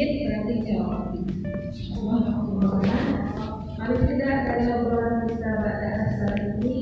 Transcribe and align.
sedikit 0.00 0.32
berarti 0.32 0.54
jawab. 0.64 1.12
Paling 3.80 4.04
tidak 4.08 4.36
dari 4.48 4.64
obrolan 4.72 5.28
kita 5.28 5.50
pada 5.60 5.88
asal 6.08 6.32
ini 6.60 6.76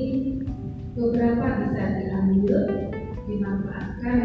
beberapa 0.95 1.45
bisa 1.67 1.83
diambil, 1.99 2.57
dimanfaatkan 3.27 4.18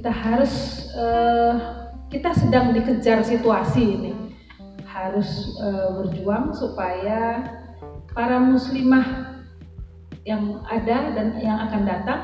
kita 0.00 0.16
harus 0.16 0.88
eh, 0.96 1.54
kita 2.08 2.32
sedang 2.32 2.72
dikejar 2.72 3.20
situasi 3.20 3.84
ini. 3.84 4.12
Harus 4.88 5.60
eh, 5.60 5.88
berjuang 5.92 6.56
supaya 6.56 7.44
para 8.16 8.40
muslimah 8.40 9.36
yang 10.24 10.64
ada 10.64 11.12
dan 11.12 11.36
yang 11.36 11.60
akan 11.68 11.84
datang 11.84 12.20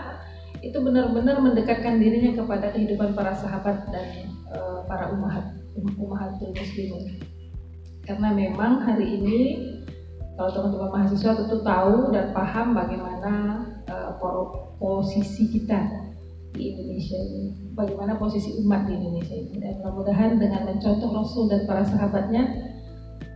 itu 0.64 0.80
benar-benar 0.80 1.36
mendekatkan 1.36 2.00
dirinya 2.00 2.32
kepada 2.40 2.72
kehidupan 2.72 3.12
para 3.12 3.32
sahabat 3.36 3.88
dan 3.92 4.32
uh, 4.52 4.84
para 4.84 5.12
umahat 5.14 5.56
umahatul 5.96 6.52
muslimin 6.52 7.22
karena 8.04 8.34
memang 8.34 8.84
hari 8.84 9.20
ini 9.20 9.40
kalau 10.34 10.50
teman-teman 10.52 10.90
mahasiswa 10.92 11.32
tentu 11.38 11.62
tahu 11.64 12.10
dan 12.12 12.34
paham 12.36 12.76
bagaimana 12.76 13.32
uh, 13.88 14.10
posisi 14.76 15.56
kita 15.56 16.05
di 16.56 16.72
Indonesia 16.72 17.20
ini 17.20 17.52
bagaimana 17.76 18.16
posisi 18.16 18.56
umat 18.64 18.88
di 18.88 18.96
Indonesia 18.96 19.36
ini 19.36 19.60
dan 19.60 19.78
mudah-mudahan 19.78 20.40
dengan 20.40 20.64
mencontoh 20.64 21.12
Rasul 21.12 21.52
dan 21.52 21.68
para 21.68 21.84
sahabatnya 21.84 22.72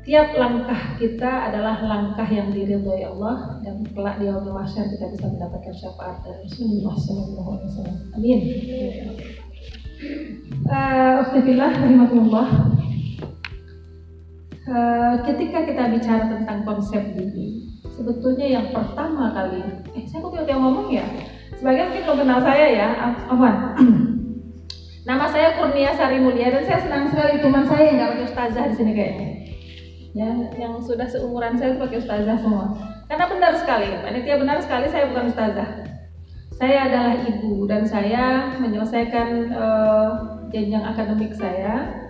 tiap 0.09 0.33
langkah 0.33 0.97
kita 0.97 1.53
adalah 1.53 1.85
langkah 1.85 2.25
yang 2.27 2.49
diridhoi 2.51 3.05
Allah 3.05 3.61
dan 3.61 3.85
kelak 3.93 4.17
di 4.17 4.27
yaumul 4.27 4.57
mahsyar 4.57 4.89
kita 4.89 5.13
bisa 5.13 5.29
mendapatkan 5.29 5.75
syafaat 5.77 6.25
dari 6.25 6.49
Rasulullah 6.49 6.95
SAW. 6.97 7.95
Amin. 8.17 8.41
Uh, 10.65 11.21
rahimahullah. 11.29 12.49
Uh, 14.71 15.15
ketika 15.29 15.69
kita 15.69 15.83
bicara 15.93 16.25
tentang 16.33 16.65
konsep 16.65 17.05
ini, 17.21 17.69
sebetulnya 17.93 18.47
yang 18.49 18.67
pertama 18.73 19.35
kali, 19.37 19.61
eh 19.93 20.05
saya 20.09 20.25
kok 20.25 20.33
tiba 20.33 20.57
ngomong 20.57 20.89
ya? 20.89 21.05
Sebagian 21.61 21.93
mungkin 21.93 22.05
belum 22.09 22.19
kenal 22.25 22.41
saya 22.41 22.67
ya, 22.73 22.89
Afwan. 23.29 23.77
Nama 25.09 25.25
saya 25.29 25.61
Kurnia 25.61 25.93
Sari 25.93 26.17
Mulia 26.17 26.49
dan 26.49 26.65
saya 26.65 26.81
senang 26.81 27.13
sekali 27.13 27.37
teman 27.37 27.69
saya 27.69 27.85
yang 27.85 27.97
nggak 28.01 28.11
pakai 28.17 28.27
ustazah 28.33 28.65
di 28.69 28.75
sini 28.77 28.93
kayaknya 28.97 29.29
ya 30.11 30.31
yang 30.59 30.75
sudah 30.83 31.07
seumuran 31.07 31.55
saya 31.61 31.77
pakai 31.77 32.01
ustazah 32.01 32.37
semua. 32.41 32.73
Karena 33.09 33.25
benar 33.29 33.53
sekali 33.61 33.93
panitia 34.01 34.37
benar 34.41 34.59
sekali 34.65 34.87
saya 34.89 35.05
bukan 35.13 35.29
ustazah. 35.29 35.69
Saya 36.57 36.89
adalah 36.89 37.15
ibu 37.29 37.65
dan 37.69 37.85
saya 37.85 38.57
menyelesaikan 38.61 39.29
uh, 39.53 40.11
jenjang 40.53 40.85
akademik 40.85 41.33
saya 41.37 42.05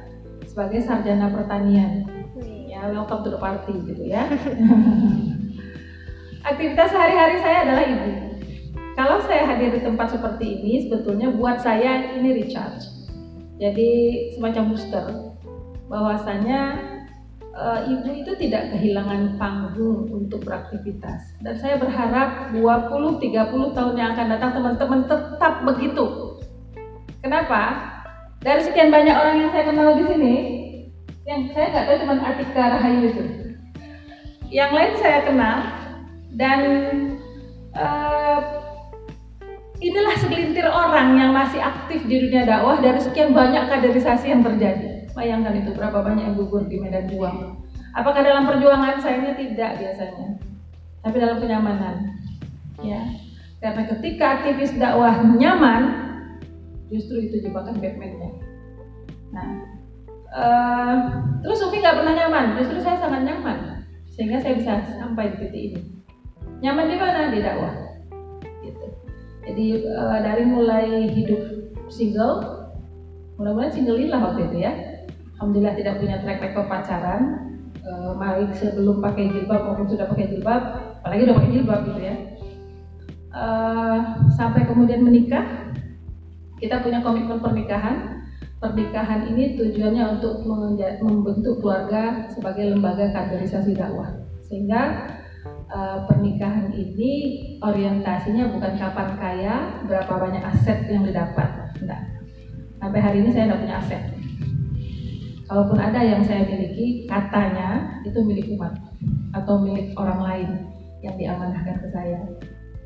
sebagai 0.46 0.82
sarjana 0.82 1.30
pertanian. 1.30 2.06
Ya 2.70 2.86
welcome 2.86 3.26
to 3.26 3.34
the 3.34 3.40
party 3.40 3.74
gitu 3.82 4.14
ya. 4.14 4.30
Aktivitas 6.50 6.90
sehari-hari 6.90 7.36
saya 7.42 7.66
adalah 7.66 7.84
ibu 7.86 8.29
kalau 8.94 9.22
saya 9.24 9.46
hadir 9.46 9.74
di 9.74 9.80
tempat 9.82 10.14
seperti 10.14 10.60
ini 10.60 10.86
sebetulnya 10.88 11.30
buat 11.34 11.62
saya 11.62 12.16
ini 12.18 12.42
recharge 12.42 13.00
jadi 13.60 13.90
semacam 14.34 14.72
booster 14.72 15.06
bahwasanya 15.90 16.90
uh, 17.52 17.80
ibu 17.84 18.08
itu 18.14 18.32
tidak 18.40 18.72
kehilangan 18.72 19.36
panggung 19.36 20.08
untuk 20.08 20.42
beraktivitas. 20.46 21.34
Dan 21.42 21.58
saya 21.58 21.76
berharap 21.76 22.54
20-30 22.56 23.76
tahun 23.76 23.94
yang 23.98 24.10
akan 24.16 24.26
datang 24.32 24.50
teman-teman 24.56 25.00
tetap 25.04 25.54
begitu. 25.66 26.38
Kenapa? 27.20 27.92
Dari 28.40 28.64
sekian 28.64 28.88
banyak 28.88 29.12
orang 29.12 29.36
yang 29.44 29.50
saya 29.52 29.64
kenal 29.68 29.92
di 29.92 30.04
sini, 30.08 30.36
yang 31.28 31.40
saya 31.52 31.66
nggak 31.68 31.84
tahu 31.84 31.96
cuma 32.00 32.14
Atika 32.24 32.64
Rahayu 32.80 33.02
itu. 33.12 33.24
Yang 34.48 34.70
lain 34.72 34.94
saya 34.96 35.18
kenal 35.28 35.58
dan 36.40 36.60
uh, 37.76 38.59
inilah 39.80 40.14
segelintir 40.20 40.68
orang 40.68 41.16
yang 41.16 41.32
masih 41.32 41.58
aktif 41.58 42.04
di 42.04 42.28
dunia 42.28 42.44
dakwah 42.44 42.78
dari 42.78 43.00
sekian 43.00 43.32
banyak 43.32 43.66
kaderisasi 43.66 44.28
yang 44.28 44.44
terjadi. 44.44 45.08
Bayangkan 45.16 45.56
itu 45.56 45.72
berapa 45.74 46.04
banyak 46.04 46.30
yang 46.30 46.36
gugur 46.36 46.68
di 46.68 46.78
medan 46.78 47.08
juang. 47.08 47.58
Apakah 47.96 48.22
dalam 48.22 48.46
perjuangan 48.46 49.02
sayangnya 49.02 49.34
tidak 49.34 49.82
biasanya, 49.82 50.38
tapi 51.02 51.16
dalam 51.18 51.42
kenyamanan. 51.42 52.14
Ya, 52.80 53.02
karena 53.58 53.82
ketika 53.90 54.40
aktivis 54.40 54.78
dakwah 54.78 55.20
nyaman, 55.26 55.82
justru 56.88 57.26
itu 57.26 57.42
jebakan 57.42 57.82
Batman-nya. 57.82 58.30
Nah, 59.34 59.48
uh, 60.30 60.96
terus 61.42 61.66
Umi 61.66 61.82
nggak 61.82 61.98
pernah 61.98 62.14
nyaman, 62.14 62.46
justru 62.62 62.78
saya 62.78 63.02
sangat 63.02 63.26
nyaman, 63.26 63.82
sehingga 64.14 64.38
saya 64.38 64.54
bisa 64.54 64.86
sampai 64.96 65.34
di 65.34 65.36
titik 65.42 65.62
ini. 65.74 65.80
Nyaman 66.62 66.86
di 66.86 66.96
mana? 66.96 67.34
Di 67.34 67.40
dakwah. 67.42 67.89
Jadi 69.50 69.82
uh, 69.82 70.18
dari 70.22 70.46
mulai 70.46 71.10
hidup 71.10 71.42
single, 71.90 72.70
mudah-mudahan 73.34 73.74
single 73.74 73.98
lah 74.06 74.30
waktu 74.30 74.46
itu 74.46 74.56
ya, 74.62 74.72
alhamdulillah 75.40 75.74
tidak 75.74 75.98
punya 75.98 76.16
track 76.22 76.38
record 76.38 76.68
pacaran 76.70 77.22
e, 77.80 77.90
mari 78.14 78.44
sebelum 78.54 79.00
pakai 79.00 79.32
jilbab 79.32 79.60
maupun 79.64 79.88
sudah 79.88 80.06
pakai 80.06 80.30
jilbab 80.30 80.62
apalagi 81.00 81.24
udah 81.26 81.36
pakai 81.40 81.50
jilbab 81.50 81.80
gitu 81.88 82.00
ya. 82.04 82.16
E, 83.32 83.44
sampai 84.36 84.68
kemudian 84.68 85.00
menikah 85.02 85.72
kita 86.60 86.84
punya 86.84 87.00
komitmen 87.00 87.40
pernikahan. 87.40 88.20
Pernikahan 88.60 89.24
ini 89.32 89.56
tujuannya 89.56 90.20
untuk 90.20 90.44
membentuk 91.00 91.64
keluarga 91.64 92.28
sebagai 92.28 92.76
lembaga 92.76 93.08
kaderisasi 93.08 93.72
dakwah. 93.72 94.12
Sehingga 94.44 95.08
uh, 95.70 96.04
pernikahan 96.06 96.74
ini 96.74 97.12
orientasinya 97.62 98.50
bukan 98.50 98.72
kapan 98.76 99.08
kaya 99.16 99.54
berapa 99.86 100.10
banyak 100.10 100.42
aset 100.42 100.86
yang 100.90 101.06
didapat. 101.06 101.72
Enggak. 101.80 102.02
Sampai 102.80 103.00
hari 103.00 103.16
ini 103.24 103.30
saya 103.30 103.48
tidak 103.48 103.60
punya 103.62 103.76
aset. 103.78 104.02
Kalaupun 105.50 105.78
ada 105.82 106.00
yang 106.02 106.22
saya 106.22 106.46
miliki 106.46 107.10
katanya 107.10 107.98
itu 108.06 108.22
milik 108.22 108.54
umat 108.54 108.70
atau 109.34 109.58
milik 109.58 109.90
orang 109.98 110.20
lain 110.22 110.50
yang 111.02 111.14
diamanahkan 111.18 111.82
ke 111.82 111.88
saya. 111.90 112.22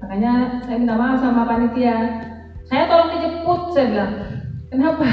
Makanya 0.00 0.64
saya 0.64 0.76
minta 0.80 0.96
maaf 0.96 1.20
sama 1.20 1.44
panitia. 1.44 2.24
Saya 2.64 2.88
tolong 2.88 3.12
dijemput 3.12 3.60
saya 3.76 3.86
bilang. 3.92 4.12
Kenapa? 4.72 5.06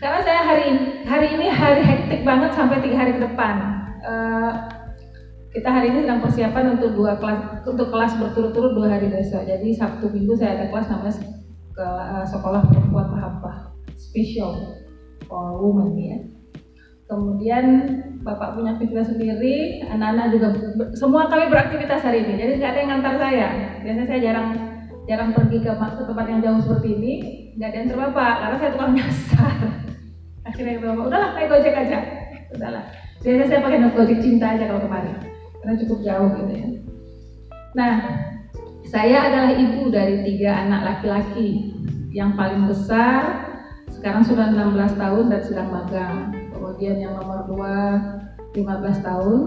Karena 0.00 0.20
saya 0.24 0.40
hari 0.44 0.66
hari 1.04 1.26
ini 1.36 1.46
hari 1.52 1.82
hektik 1.84 2.20
banget 2.24 2.52
sampai 2.56 2.80
tiga 2.80 2.96
hari 3.04 3.12
ke 3.16 3.22
depan. 3.28 3.54
Uh, 4.06 4.52
kita 5.56 5.72
hari 5.72 5.88
ini 5.88 6.04
sedang 6.04 6.20
persiapan 6.20 6.76
untuk 6.76 6.92
dua 6.92 7.16
kelas 7.16 7.64
untuk 7.64 7.88
kelas 7.88 8.12
berturut-turut 8.20 8.76
dua 8.76 8.92
hari 8.92 9.08
besok 9.08 9.48
jadi 9.48 9.64
sabtu 9.72 10.12
minggu 10.12 10.36
saya 10.36 10.60
ada 10.60 10.66
kelas 10.68 10.86
namanya 10.92 11.16
ke 11.72 11.86
uh, 11.88 12.24
sekolah 12.28 12.60
perempuan 12.68 13.08
mahabbah 13.08 13.72
special 13.96 14.52
for 15.24 15.56
women 15.56 15.96
ya 15.96 16.18
Kemudian 17.06 17.86
bapak 18.26 18.58
punya 18.58 18.74
pikiran 18.82 19.06
sendiri, 19.06 19.78
anak-anak 19.86 20.26
juga 20.34 20.58
semua 20.98 21.30
kami 21.30 21.46
beraktivitas 21.46 22.02
hari 22.02 22.26
ini. 22.26 22.34
Jadi 22.34 22.58
nggak 22.58 22.66
ada 22.74 22.80
yang 22.82 22.90
ngantar 22.98 23.14
saya. 23.14 23.46
Biasanya 23.78 24.06
saya 24.10 24.20
jarang 24.26 24.48
jarang 25.06 25.30
pergi 25.30 25.62
ke, 25.62 25.70
ke 25.70 26.02
tempat 26.02 26.26
yang 26.26 26.42
jauh 26.42 26.58
seperti 26.66 26.98
ini. 26.98 27.12
Nggak 27.54 27.68
ada 27.70 27.78
yang 27.78 27.88
terbapak 27.94 28.34
karena 28.42 28.56
saya 28.58 28.70
tukang 28.74 28.92
nyasar. 28.98 29.54
Akhirnya 30.50 30.82
bapak 30.82 31.04
udahlah 31.06 31.30
naik 31.38 31.46
gojek 31.46 31.74
aja. 31.78 31.98
Udahlah. 32.58 32.84
Biasanya 33.22 33.46
saya 33.54 33.60
pakai 33.62 33.78
gojek 33.94 34.18
cinta 34.18 34.46
aja 34.58 34.66
kalau 34.66 34.82
kemarin 34.82 35.35
karena 35.66 35.82
cukup 35.82 35.98
jauh 36.06 36.30
gitu 36.38 36.52
ya. 36.54 36.68
Nah, 37.74 37.94
saya 38.86 39.18
adalah 39.26 39.52
ibu 39.58 39.90
dari 39.90 40.22
tiga 40.22 40.62
anak 40.62 40.80
laki-laki 40.86 41.74
yang 42.14 42.38
paling 42.38 42.70
besar 42.70 43.50
sekarang 43.90 44.22
sudah 44.22 44.54
16 44.54 44.94
tahun 44.94 45.24
dan 45.26 45.42
sedang 45.42 45.68
magang. 45.74 46.18
Kemudian 46.54 47.02
yang 47.02 47.18
nomor 47.18 47.50
2 47.50 48.62
15 48.62 49.02
tahun 49.02 49.40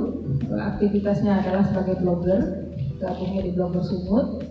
aktivitasnya 0.76 1.40
adalah 1.40 1.64
sebagai 1.66 2.04
blogger 2.04 2.68
gabungnya 3.00 3.48
di 3.48 3.52
blogger 3.56 3.82
Sumut 3.82 4.44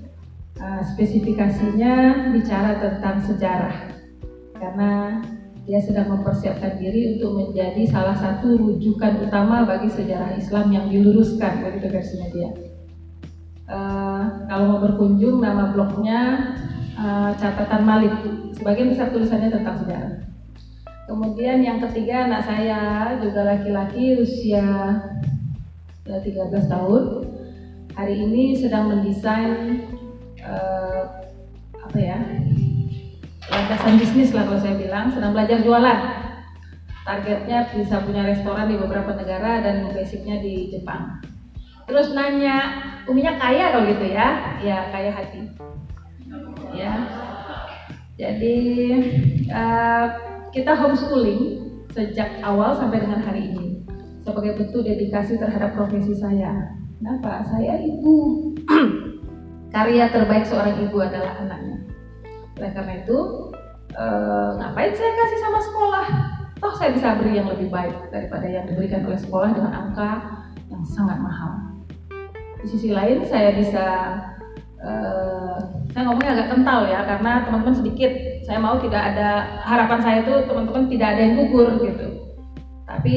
uh, 0.59 0.83
spesifikasinya 0.97 2.27
bicara 2.33 2.81
tentang 2.81 3.23
sejarah 3.23 3.77
karena 4.59 5.23
dia 5.69 5.85
sedang 5.85 6.09
mempersiapkan 6.09 6.81
diri 6.81 7.21
untuk 7.21 7.37
menjadi 7.37 7.85
salah 7.93 8.17
satu 8.17 8.57
rujukan 8.57 9.21
utama 9.29 9.69
bagi 9.69 9.93
sejarah 9.93 10.33
Islam 10.41 10.73
yang 10.73 10.89
diluruskan 10.89 11.61
begitu 11.61 11.93
versinya 11.93 12.29
dia. 12.33 12.51
Uh, 13.69 14.49
kalau 14.49 14.65
mau 14.65 14.81
berkunjung 14.81 15.45
nama 15.45 15.69
blognya 15.77 16.57
uh, 16.97 17.37
catatan 17.37 17.85
Malik. 17.85 18.17
Sebagian 18.57 18.97
besar 18.97 19.13
tulisannya 19.13 19.53
tentang 19.53 19.77
sejarah. 19.85 20.25
Kemudian 21.05 21.61
yang 21.61 21.85
ketiga 21.85 22.25
anak 22.25 22.49
saya 22.49 22.81
juga 23.21 23.45
laki-laki 23.45 24.25
usia 24.25 24.65
13 26.09 26.33
ya, 26.33 26.61
tahun. 26.65 27.29
Hari 27.93 28.15
ini 28.25 28.57
sedang 28.57 28.89
mendesain 28.89 29.85
uh, 30.41 31.29
apa 31.77 31.99
ya 32.01 32.17
landasan 33.49 33.97
bisnis 33.97 34.31
lah 34.37 34.45
kalau 34.45 34.61
saya 34.61 34.77
bilang 34.77 35.09
sedang 35.13 35.33
belajar 35.33 35.59
jualan. 35.65 36.01
Targetnya 37.09 37.73
bisa 37.73 38.05
punya 38.05 38.21
restoran 38.29 38.69
di 38.69 38.77
beberapa 38.77 39.17
negara 39.17 39.65
dan 39.65 39.89
basicnya 39.97 40.45
di 40.45 40.69
Jepang. 40.69 41.25
Terus 41.89 42.13
nanya 42.13 42.85
uminya 43.09 43.41
kaya 43.41 43.73
kalau 43.73 43.89
gitu 43.89 44.07
ya? 44.13 44.61
Ya 44.61 44.93
kaya 44.93 45.11
hati. 45.17 45.49
Ya. 46.77 46.93
Jadi 48.21 48.57
uh, 49.49 50.07
kita 50.53 50.77
homeschooling 50.77 51.65
sejak 51.97 52.45
awal 52.45 52.77
sampai 52.77 53.01
dengan 53.01 53.25
hari 53.25 53.57
ini 53.57 53.81
sebagai 54.21 54.61
bentuk 54.61 54.85
dedikasi 54.85 55.41
terhadap 55.41 55.73
profesi 55.73 56.13
saya. 56.13 56.77
Kenapa 57.01 57.41
saya 57.49 57.81
ibu. 57.81 58.53
Karya 59.73 60.13
terbaik 60.13 60.45
seorang 60.45 60.77
ibu 60.81 60.97
adalah 61.01 61.41
anaknya 61.41 61.78
oleh 62.59 62.71
karena 62.75 62.93
itu, 62.99 63.19
eh, 63.95 64.49
ngapain 64.59 64.93
saya 64.93 65.13
kasih 65.15 65.39
sama 65.41 65.61
sekolah? 65.63 66.07
Toh 66.59 66.75
saya 66.75 66.91
bisa 66.91 67.15
beri 67.15 67.39
yang 67.39 67.47
lebih 67.47 67.71
baik 67.71 68.11
daripada 68.11 68.47
yang 68.51 68.67
diberikan 68.67 69.07
oleh 69.07 69.15
sekolah 69.15 69.55
dengan 69.55 69.73
angka 69.73 70.11
yang 70.67 70.83
sangat 70.83 71.23
mahal. 71.23 71.79
Di 72.59 72.67
sisi 72.67 72.91
lain 72.91 73.23
saya 73.23 73.55
bisa, 73.55 73.87
eh, 74.83 75.57
saya 75.95 76.03
ngomongnya 76.03 76.35
agak 76.35 76.49
kental 76.51 76.81
ya 76.91 77.07
karena 77.07 77.47
teman-teman 77.47 77.79
sedikit. 77.79 78.13
Saya 78.43 78.59
mau 78.59 78.81
tidak 78.83 79.15
ada 79.15 79.61
harapan 79.63 80.01
saya 80.03 80.19
itu 80.27 80.35
teman-teman 80.51 80.91
tidak 80.91 81.09
ada 81.15 81.21
yang 81.23 81.35
gugur 81.39 81.79
gitu. 81.79 82.09
Tapi 82.89 83.17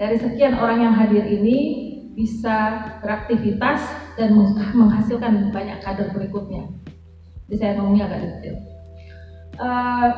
dari 0.00 0.16
sekian 0.16 0.56
orang 0.56 0.78
yang 0.88 0.94
hadir 0.96 1.26
ini 1.28 1.88
bisa 2.16 2.88
beraktivitas 3.04 3.84
dan 4.16 4.34
menghasilkan 4.74 5.54
banyak 5.54 5.78
kader 5.84 6.08
berikutnya. 6.10 6.66
Jadi 7.46 7.56
saya 7.56 7.72
ngomongnya 7.76 8.10
agak 8.10 8.20
detail. 8.24 8.67
Eh, 9.58 10.08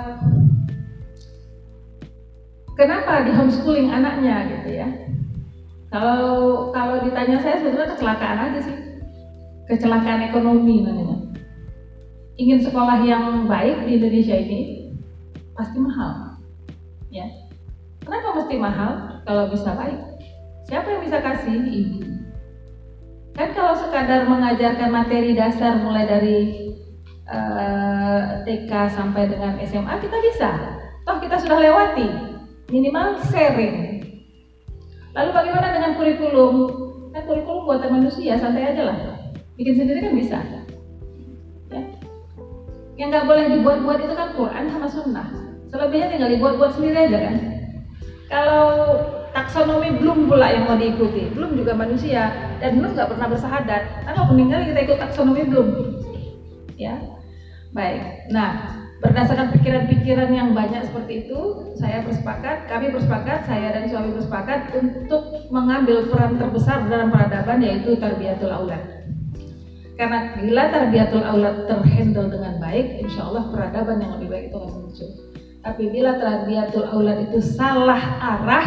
kenapa 2.76 3.24
di 3.24 3.32
homeschooling 3.32 3.88
anaknya 3.88 4.36
gitu 4.52 4.68
ya? 4.84 4.88
Kalau 5.88 6.68
kalau 6.76 7.00
ditanya 7.00 7.40
saya 7.40 7.56
sebetulnya 7.56 7.96
kecelakaan 7.96 8.38
aja 8.52 8.60
sih. 8.60 8.76
Kecelakaan 9.64 10.28
ekonomi 10.28 10.84
namanya. 10.84 11.16
Ingin 12.36 12.60
sekolah 12.60 13.00
yang 13.00 13.48
baik 13.48 13.88
di 13.88 13.96
Indonesia 13.96 14.36
ini 14.36 14.60
pasti 15.56 15.80
mahal 15.80 16.36
ya. 17.08 17.24
Kenapa 18.04 18.36
mesti 18.36 18.54
mahal? 18.60 19.24
Kalau 19.24 19.48
bisa 19.48 19.72
baik. 19.72 20.00
Siapa 20.68 20.86
yang 20.88 21.02
bisa 21.04 21.18
kasih? 21.20 21.56
Ibu. 21.64 22.00
Kan 23.36 23.56
kalau 23.56 23.72
sekadar 23.72 24.28
mengajarkan 24.28 24.90
materi 24.92 25.32
dasar 25.32 25.80
mulai 25.80 26.04
dari 26.04 26.38
eh, 27.30 28.22
TK 28.44 28.70
sampai 28.90 29.30
dengan 29.30 29.54
SMA 29.62 29.94
kita 30.02 30.16
bisa. 30.18 30.50
Toh 31.06 31.16
kita 31.22 31.38
sudah 31.38 31.58
lewati 31.62 32.08
minimal 32.70 33.18
sharing. 33.30 34.02
Lalu 35.14 35.30
bagaimana 35.34 35.74
dengan 35.74 35.92
kurikulum? 35.98 36.54
Kan 37.10 37.22
kurikulum 37.26 37.66
buatan 37.66 37.90
manusia, 38.02 38.38
santai 38.38 38.74
aja 38.74 38.82
lah. 38.86 38.98
Bikin 39.58 39.74
sendiri 39.74 39.98
kan 40.06 40.14
bisa. 40.14 40.38
Ya. 41.70 41.82
Yang 42.98 43.08
nggak 43.10 43.26
boleh 43.26 43.44
dibuat-buat 43.58 43.98
itu 44.06 44.14
kan 44.14 44.28
Quran 44.38 44.64
sama 44.70 44.86
Sunnah. 44.86 45.26
Selebihnya 45.70 46.14
tinggal 46.14 46.30
dibuat-buat 46.30 46.70
sendiri 46.78 47.10
aja 47.10 47.18
kan. 47.30 47.36
Kalau 48.30 48.66
taksonomi 49.34 49.98
belum 49.98 50.30
pula 50.30 50.54
yang 50.54 50.70
mau 50.70 50.78
diikuti, 50.78 51.34
belum 51.34 51.58
juga 51.58 51.74
manusia 51.74 52.30
dan 52.62 52.78
belum 52.78 52.94
nggak 52.94 53.10
pernah 53.10 53.26
bersahadat. 53.26 53.82
Kan 54.06 54.14
meninggal 54.30 54.62
kita 54.70 54.78
ikut 54.86 54.98
taksonomi 55.02 55.42
belum, 55.50 55.68
ya 56.78 56.94
Baik. 57.70 58.26
Nah, 58.34 58.50
berdasarkan 58.98 59.54
pikiran-pikiran 59.54 60.30
yang 60.34 60.50
banyak 60.52 60.82
seperti 60.90 61.26
itu, 61.26 61.70
saya 61.78 62.02
bersepakat, 62.02 62.66
kami 62.66 62.90
bersepakat, 62.90 63.46
saya 63.46 63.70
dan 63.72 63.86
suami 63.86 64.10
bersepakat 64.12 64.74
untuk 64.74 65.48
mengambil 65.54 66.10
peran 66.10 66.34
terbesar 66.36 66.90
dalam 66.90 67.14
peradaban 67.14 67.62
yaitu 67.62 67.94
tarbiyatul 67.96 68.50
aulad. 68.50 68.82
Karena 69.94 70.32
bila 70.32 70.72
tarbiyatul 70.72 71.24
aulad 71.24 71.68
terhandle 71.68 72.32
dengan 72.32 72.56
baik, 72.56 73.04
insya 73.04 73.28
Allah 73.28 73.52
peradaban 73.52 74.00
yang 74.00 74.16
lebih 74.16 74.28
baik 74.32 74.44
itu 74.48 74.56
akan 74.56 74.72
muncul. 74.80 75.10
Tapi 75.60 75.82
bila 75.92 76.10
tarbiyatul 76.16 76.88
aulad 76.88 77.18
itu 77.28 77.38
salah 77.44 78.00
arah, 78.16 78.66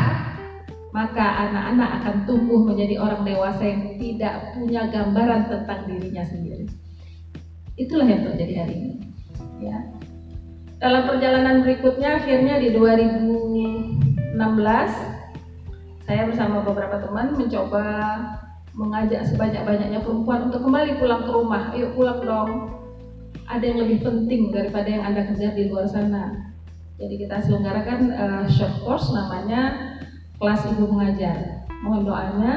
maka 0.94 1.26
anak-anak 1.50 1.90
akan 2.00 2.16
tumbuh 2.30 2.62
menjadi 2.70 3.02
orang 3.02 3.26
dewasa 3.26 3.66
yang 3.66 3.98
tidak 3.98 4.54
punya 4.54 4.86
gambaran 4.94 5.50
tentang 5.50 5.90
dirinya 5.90 6.22
sendiri. 6.22 6.63
Itulah 7.74 8.06
yang 8.06 8.22
terjadi 8.30 8.54
hari 8.66 8.74
ini. 8.78 8.92
Ya. 9.58 9.82
Dalam 10.78 11.10
perjalanan 11.10 11.66
berikutnya 11.66 12.22
akhirnya 12.22 12.62
di 12.62 12.70
2016 12.76 14.38
saya 16.04 16.28
bersama 16.28 16.62
beberapa 16.62 17.00
teman 17.00 17.34
mencoba 17.34 17.86
mengajak 18.76 19.24
sebanyak-banyaknya 19.32 20.04
perempuan 20.04 20.52
untuk 20.52 20.68
kembali 20.68 21.00
pulang 21.02 21.24
ke 21.26 21.32
rumah. 21.32 21.72
Ayo 21.74 21.96
pulang 21.98 22.20
dong. 22.22 22.52
Ada 23.50 23.64
yang 23.64 23.80
lebih 23.86 24.06
penting 24.06 24.52
daripada 24.54 24.88
yang 24.90 25.04
Anda 25.08 25.26
kejar 25.34 25.58
di 25.58 25.72
luar 25.72 25.90
sana. 25.90 26.54
Jadi 27.02 27.26
kita 27.26 27.42
selenggarakan 27.42 28.00
uh, 28.14 28.46
short 28.50 28.86
course 28.86 29.10
namanya 29.16 29.98
kelas 30.38 30.62
ibu 30.70 30.86
mengajar. 30.94 31.66
Mohon 31.82 32.02
doanya 32.06 32.54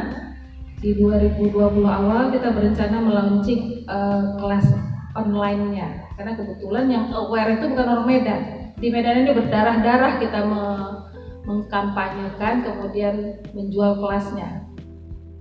di 0.77 0.93
2020 0.93 1.57
awal 1.89 2.29
kita 2.31 2.53
berencana 2.53 2.97
melaunching 3.01 3.89
uh, 3.89 4.37
kelas 4.37 4.86
online-nya. 5.17 6.13
Karena 6.21 6.33
kebetulan 6.37 6.87
yang 6.93 7.05
aware 7.17 7.57
itu 7.57 7.65
bukan 7.73 7.87
orang 7.89 8.07
Medan. 8.07 8.41
Di 8.77 8.89
Medan 8.93 9.25
ini 9.25 9.33
berdarah-darah 9.33 10.13
kita 10.21 10.41
me 10.45 10.65
mengkampanyekan 11.47 12.67
kemudian 12.67 13.39
menjual 13.55 14.03
kelasnya. 14.03 14.67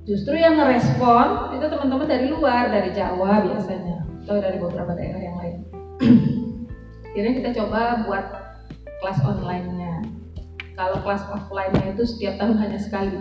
Justru 0.05 0.38
yang 0.38 0.53
ngerespon 0.53 1.58
itu 1.58 1.65
teman-teman 1.65 2.05
dari 2.05 2.29
luar 2.29 2.70
dari 2.70 2.94
Jawa 2.94 3.41
biasanya 3.41 4.05
atau 4.22 4.38
dari 4.38 4.62
beberapa 4.62 4.94
daerah 4.94 5.22
yang 5.22 5.38
lain. 5.41 5.55
Akhirnya 7.10 7.34
kita 7.41 7.50
coba 7.58 8.05
buat 8.05 8.25
kelas 9.01 9.20
online-nya. 9.25 10.05
Kalau 10.77 11.01
kelas 11.01 11.25
offline-nya 11.25 11.98
itu 11.98 12.05
setiap 12.05 12.38
tahun 12.38 12.62
hanya 12.62 12.77
sekali 12.77 13.17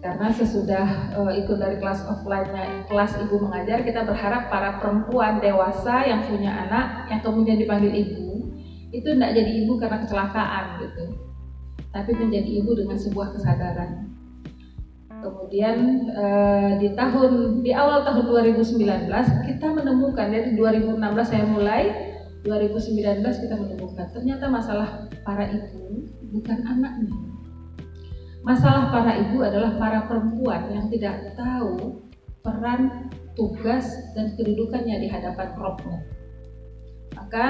karena 0.00 0.32
sesudah 0.32 1.12
uh, 1.12 1.32
ikut 1.36 1.60
dari 1.60 1.76
kelas 1.76 2.08
offline-nya 2.08 2.88
kelas 2.88 3.20
ibu 3.20 3.36
mengajar 3.36 3.84
kita 3.84 4.08
berharap 4.08 4.48
para 4.48 4.80
perempuan 4.80 5.44
dewasa 5.44 6.08
yang 6.08 6.24
punya 6.24 6.48
anak 6.48 7.04
yang 7.12 7.20
kemudian 7.20 7.60
dipanggil 7.60 7.92
ibu 7.92 8.48
itu 8.90 9.06
tidak 9.06 9.30
jadi 9.36 9.50
ibu 9.64 9.78
karena 9.78 10.02
kecelakaan 10.02 10.64
gitu. 10.82 11.04
Tapi 11.90 12.10
menjadi 12.14 12.50
ibu 12.62 12.70
dengan 12.74 12.98
sebuah 12.98 13.34
kesadaran. 13.34 14.10
Kemudian 15.20 16.08
uh, 16.16 16.80
di 16.80 16.96
tahun 16.96 17.60
di 17.60 17.76
awal 17.76 18.02
tahun 18.08 18.24
2019 18.24 19.04
kita 19.52 19.66
menemukan 19.68 20.26
dari 20.32 20.56
2016 20.56 20.96
saya 21.28 21.44
mulai 21.44 21.82
2019 22.40 23.20
kita 23.20 23.52
menemukan 23.52 24.08
ternyata 24.16 24.48
masalah 24.48 25.12
para 25.20 25.44
ibu 25.44 26.08
bukan 26.32 26.58
anaknya 26.64 27.29
Masalah 28.40 28.88
para 28.88 29.20
ibu 29.20 29.44
adalah 29.44 29.76
para 29.76 30.08
perempuan 30.08 30.72
yang 30.72 30.88
tidak 30.88 31.36
tahu 31.36 32.00
peran, 32.40 33.12
tugas, 33.36 33.84
dan 34.16 34.32
kedudukannya 34.32 34.96
di 34.96 35.08
hadapan 35.12 35.48
robnya. 35.60 36.00
Maka 37.12 37.46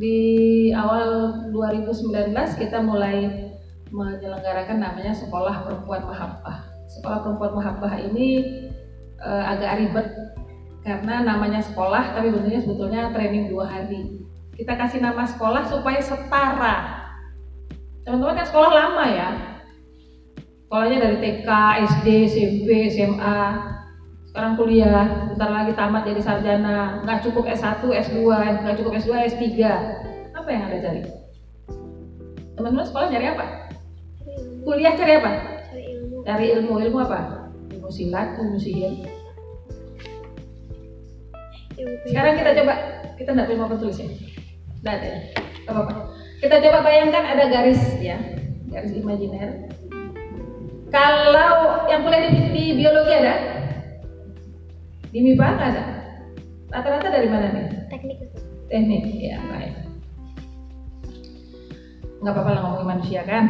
di 0.00 0.72
awal 0.72 1.36
2019 1.52 2.32
kita 2.56 2.80
mulai 2.80 3.52
menyelenggarakan 3.92 4.80
namanya 4.80 5.12
Sekolah 5.12 5.68
Perempuan 5.68 6.08
Mahabbah. 6.08 6.64
Sekolah 6.88 7.18
Perempuan 7.20 7.52
Mahabbah 7.60 7.92
ini 8.00 8.28
e, 9.20 9.30
agak 9.30 9.84
ribet 9.84 10.08
karena 10.82 11.22
namanya 11.22 11.62
sekolah 11.62 12.16
tapi 12.16 12.34
bentuknya 12.34 12.58
sebetulnya 12.58 13.14
training 13.14 13.46
dua 13.52 13.70
hari. 13.70 14.18
kita 14.52 14.76
kasih 14.76 15.00
nama 15.00 15.24
sekolah 15.24 15.64
supaya 15.64 16.00
setara. 16.02 16.76
Teman-teman 18.04 18.36
kan 18.36 18.46
sekolah 18.48 18.70
lama 18.74 19.04
ya. 19.08 19.51
Sekolahnya 20.72 21.04
dari 21.04 21.16
TK, 21.20 21.48
SD, 21.84 22.06
SMP, 22.32 22.88
SMA, 22.88 23.40
sekarang 24.32 24.56
kuliah, 24.56 25.28
bentar 25.28 25.52
lagi 25.52 25.76
tamat 25.76 26.08
jadi 26.08 26.24
sarjana, 26.24 27.04
nggak 27.04 27.28
cukup 27.28 27.44
S1, 27.44 27.84
S2, 27.84 28.24
nggak 28.64 28.80
cukup 28.80 28.96
S2, 28.96 29.12
S3. 29.36 29.44
Apa 30.32 30.48
yang 30.48 30.72
Anda 30.72 30.80
cari? 30.80 31.04
Teman-teman 32.56 32.88
sekolah 32.88 33.12
cari 33.12 33.26
apa? 33.36 33.68
Kuliah 34.64 34.96
cari 34.96 35.12
apa? 35.20 35.30
Cari 35.68 35.82
ilmu. 35.92 36.16
Cari 36.24 36.46
ilmu, 36.56 36.74
ilmu 36.88 36.98
apa? 37.04 37.20
Ilmu 37.76 37.92
silat, 37.92 38.32
ilmu 38.40 38.56
sihir. 38.56 38.96
Sekarang 42.08 42.32
kita 42.40 42.50
coba, 42.64 42.74
kita 43.20 43.28
nggak 43.36 43.44
terima 43.44 43.76
tulis 43.76 44.00
ya? 44.00 44.08
Nggak 44.80 44.94
ada 44.96 45.04
ya? 45.04 45.20
Apa-apa. 45.68 46.16
Kita 46.40 46.56
coba 46.64 46.78
bayangkan 46.80 47.24
ada 47.28 47.44
garis 47.52 48.00
ya, 48.00 48.16
garis 48.72 48.96
imajiner. 48.96 49.68
Kalau 50.92 51.88
yang 51.88 52.04
kuliah 52.04 52.28
di, 52.28 52.40
di 52.52 52.64
biologi 52.76 53.12
ada? 53.16 53.34
Di 55.08 55.18
MIPA 55.24 55.46
ada? 55.56 55.82
Rata-rata 56.68 57.08
dari 57.08 57.28
mana 57.32 57.48
nih? 57.48 57.66
teknik. 57.88 58.18
Teknik, 58.68 59.04
ya 59.20 59.40
baik. 59.48 59.72
Nggak 62.20 62.32
apa-apa 62.36 62.50
lah 62.52 62.60
ngomongin 62.60 62.88
manusia 62.92 63.20
kan? 63.24 63.44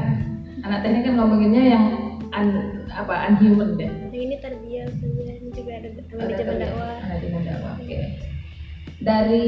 Anak 0.63 0.87
teknik 0.87 1.03
kan 1.11 1.15
ngomonginnya 1.19 1.63
yang 1.67 1.85
un, 2.31 2.49
apa 2.95 3.35
unhuman 3.35 3.75
deh. 3.75 3.91
Yang 3.91 4.23
ini 4.23 4.37
tarbiyah 4.39 4.87
juga 5.53 5.73
ada 5.83 5.89
manajemen 6.15 6.57
dakwah. 6.63 6.95
Manajemen 7.11 7.43
dakwah. 7.43 7.75
Oke. 7.79 7.99
Dari 9.03 9.47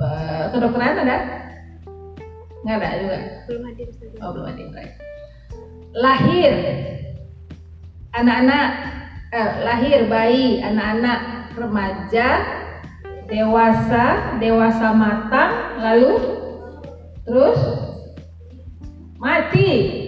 eh, 0.00 0.44
kedokteran 0.56 1.04
ada? 1.04 1.16
Nggak 2.64 2.76
ada 2.80 2.96
juga. 2.96 3.18
Belum 3.48 3.62
hadir. 3.68 3.88
Oh 4.24 4.30
belum 4.32 4.46
ada. 4.48 4.62
Baik. 4.72 5.01
Lahir 5.92 6.52
anak-anak 8.12 8.68
eh, 9.32 9.50
lahir 9.64 10.00
bayi, 10.08 10.60
anak-anak 10.60 11.18
remaja, 11.56 12.28
dewasa, 13.28 14.36
dewasa 14.36 14.92
matang, 14.92 15.52
lalu 15.80 16.12
terus 17.24 17.60
mati. 19.16 20.00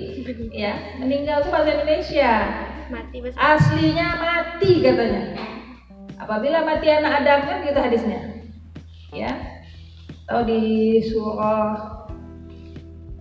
Ya, 0.54 0.96
meninggal 1.02 1.44
itu 1.44 1.48
bahasa 1.52 1.70
Indonesia. 1.76 2.32
Mati 2.88 3.16
bahasa 3.20 3.36
Aslinya 3.36 4.08
mati 4.16 4.72
katanya. 4.80 5.22
Apabila 6.16 6.64
mati 6.64 6.86
anak 6.88 7.24
Adam 7.24 7.40
kan 7.44 7.58
gitu 7.66 7.78
hadisnya. 7.80 8.20
Ya. 9.12 9.32
Atau 10.24 10.48
di 10.48 10.62
surah 11.04 12.00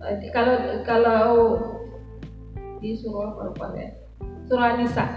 eh, 0.08 0.32
kalau 0.32 0.56
kalau 0.88 1.24
di 2.84 2.92
surah 3.00 3.32
apa 3.32 3.40
lupa 3.48 3.66
ya. 3.72 3.88
Surah 4.44 4.76
Nisa. 4.76 5.08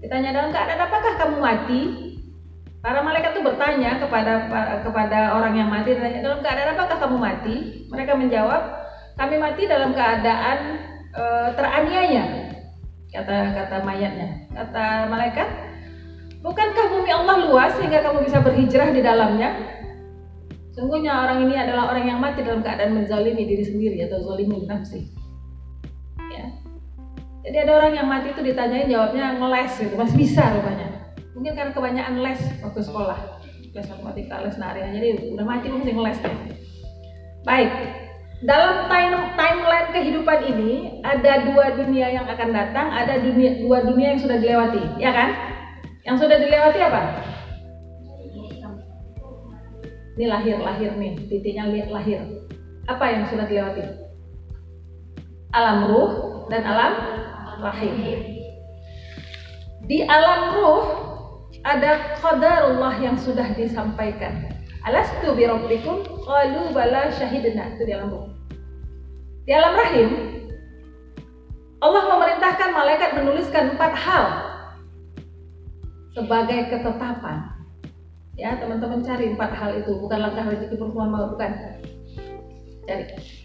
Ditanya 0.00 0.32
dalam 0.32 0.48
keadaan 0.48 0.80
apakah 0.80 1.12
kamu 1.20 1.36
mati? 1.36 1.80
Para 2.80 3.04
malaikat 3.04 3.38
itu 3.38 3.46
bertanya 3.46 4.00
kepada 4.00 4.50
kepada 4.82 5.38
orang 5.38 5.54
yang 5.54 5.68
mati, 5.70 5.94
ditanya 5.94 6.24
dalam 6.24 6.40
keadaan 6.40 6.74
apakah 6.74 6.96
kamu 6.98 7.16
mati? 7.20 7.56
Mereka 7.92 8.12
menjawab, 8.16 8.62
kami 9.20 9.36
mati 9.38 9.62
dalam 9.68 9.92
keadaan 9.92 10.58
eh, 11.14 11.48
teraniaya. 11.54 12.24
Kata 13.12 13.36
kata 13.54 13.76
mayatnya, 13.84 14.48
kata 14.56 15.06
malaikat, 15.12 15.48
bukankah 16.40 16.86
bumi 16.96 17.12
Allah 17.12 17.36
luas 17.44 17.76
sehingga 17.76 18.00
kamu 18.00 18.24
bisa 18.24 18.40
berhijrah 18.40 18.88
di 18.88 19.04
dalamnya? 19.04 19.52
Sungguhnya 20.72 21.28
orang 21.28 21.44
ini 21.44 21.54
adalah 21.60 21.92
orang 21.92 22.08
yang 22.08 22.18
mati 22.18 22.40
dalam 22.40 22.64
keadaan 22.64 22.96
menzalimi 22.96 23.44
diri 23.44 23.62
sendiri 23.62 24.08
atau 24.08 24.24
zalimin 24.24 24.64
nafsi. 24.64 25.21
Jadi 27.42 27.56
ada 27.58 27.72
orang 27.74 27.92
yang 27.98 28.06
mati 28.06 28.30
itu 28.30 28.42
ditanyain 28.42 28.86
jawabnya 28.86 29.34
ngeles 29.34 29.72
gitu, 29.82 29.94
masih 29.98 30.14
bisa 30.14 30.42
rupanya. 30.54 31.10
Mungkin 31.34 31.58
karena 31.58 31.74
kebanyakan 31.74 32.14
les 32.22 32.40
waktu 32.62 32.80
sekolah, 32.86 33.18
les 33.74 33.86
matematika, 33.90 34.46
les 34.46 34.56
nari, 34.62 34.80
jadi 34.94 35.08
udah 35.34 35.42
mati 35.42 35.66
mesti 35.66 35.90
ngeles 35.90 36.22
deh. 36.22 36.34
Baik, 37.42 37.70
dalam 38.46 38.86
time, 38.86 39.34
timeline 39.34 39.90
kehidupan 39.90 40.38
ini 40.54 41.02
ada 41.02 41.42
dua 41.50 41.74
dunia 41.74 42.14
yang 42.14 42.30
akan 42.30 42.48
datang, 42.54 42.94
ada 42.94 43.18
dunia 43.18 43.58
dua 43.58 43.82
dunia 43.82 44.14
yang 44.14 44.20
sudah 44.22 44.38
dilewati, 44.38 45.02
ya 45.02 45.10
kan? 45.10 45.34
Yang 46.06 46.16
sudah 46.22 46.38
dilewati 46.38 46.78
apa? 46.78 47.02
Ini 50.12 50.24
lahir-lahir 50.30 50.94
nih, 50.94 51.12
titiknya 51.26 51.66
lihat 51.74 51.88
lahir. 51.90 52.22
Apa 52.86 53.04
yang 53.10 53.26
sudah 53.26 53.50
dilewati? 53.50 53.82
Alam 55.50 55.90
ruh 55.90 56.31
dan 56.52 56.68
alam 56.68 56.92
rahim. 57.64 57.96
Di 59.88 60.04
alam 60.04 60.60
ruh 60.60 60.84
ada 61.64 62.20
qadarullah 62.20 63.00
yang 63.00 63.16
sudah 63.16 63.56
disampaikan. 63.56 64.52
Alastu 64.84 65.32
bi 65.32 65.48
rabbikum? 65.48 66.04
Qalu 66.04 66.76
bala 66.76 67.08
syahidna. 67.08 67.72
Itu 67.72 67.88
di 67.88 67.96
alam 67.96 68.12
ruh. 68.12 68.28
Di 69.48 69.52
alam 69.56 69.72
rahim 69.80 70.08
Allah 71.82 72.02
memerintahkan 72.14 72.68
malaikat 72.70 73.10
menuliskan 73.16 73.74
empat 73.74 73.92
hal 73.96 74.24
sebagai 76.14 76.68
ketetapan. 76.68 77.48
Ya, 78.38 78.54
teman-teman 78.60 79.02
cari 79.02 79.34
empat 79.34 79.50
hal 79.50 79.82
itu, 79.82 79.92
bukan 79.98 80.18
langkah 80.24 80.46
rezeki 80.46 80.78
perempuan 80.78 81.10
mau 81.10 81.26
bukan. 81.34 81.52
Cari. 82.86 83.41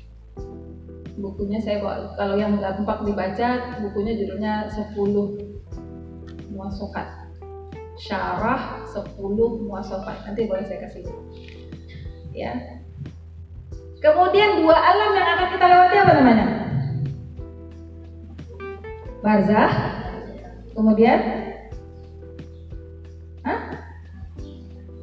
Bukunya 1.17 1.57
saya 1.57 1.81
kalau 2.13 2.37
yang 2.37 2.61
gampang 2.61 3.01
dibaca, 3.01 3.81
bukunya 3.81 4.13
judulnya 4.13 4.69
10 4.69 4.93
muasokat. 6.53 7.07
Syarah 7.97 8.85
10 8.85 9.17
muasokat. 9.65 10.29
Nanti 10.29 10.45
boleh 10.45 10.61
saya 10.69 10.85
kasih. 10.85 11.09
Ya. 12.37 12.53
Kemudian 13.97 14.61
dua 14.61 14.77
alam 14.77 15.17
yang 15.17 15.27
akan 15.33 15.47
kita 15.57 15.65
lewati 15.65 15.95
apa 15.97 16.11
namanya? 16.21 16.45
Barzah. 19.25 19.71
Kemudian 20.77 21.19
Hah? 23.41 23.59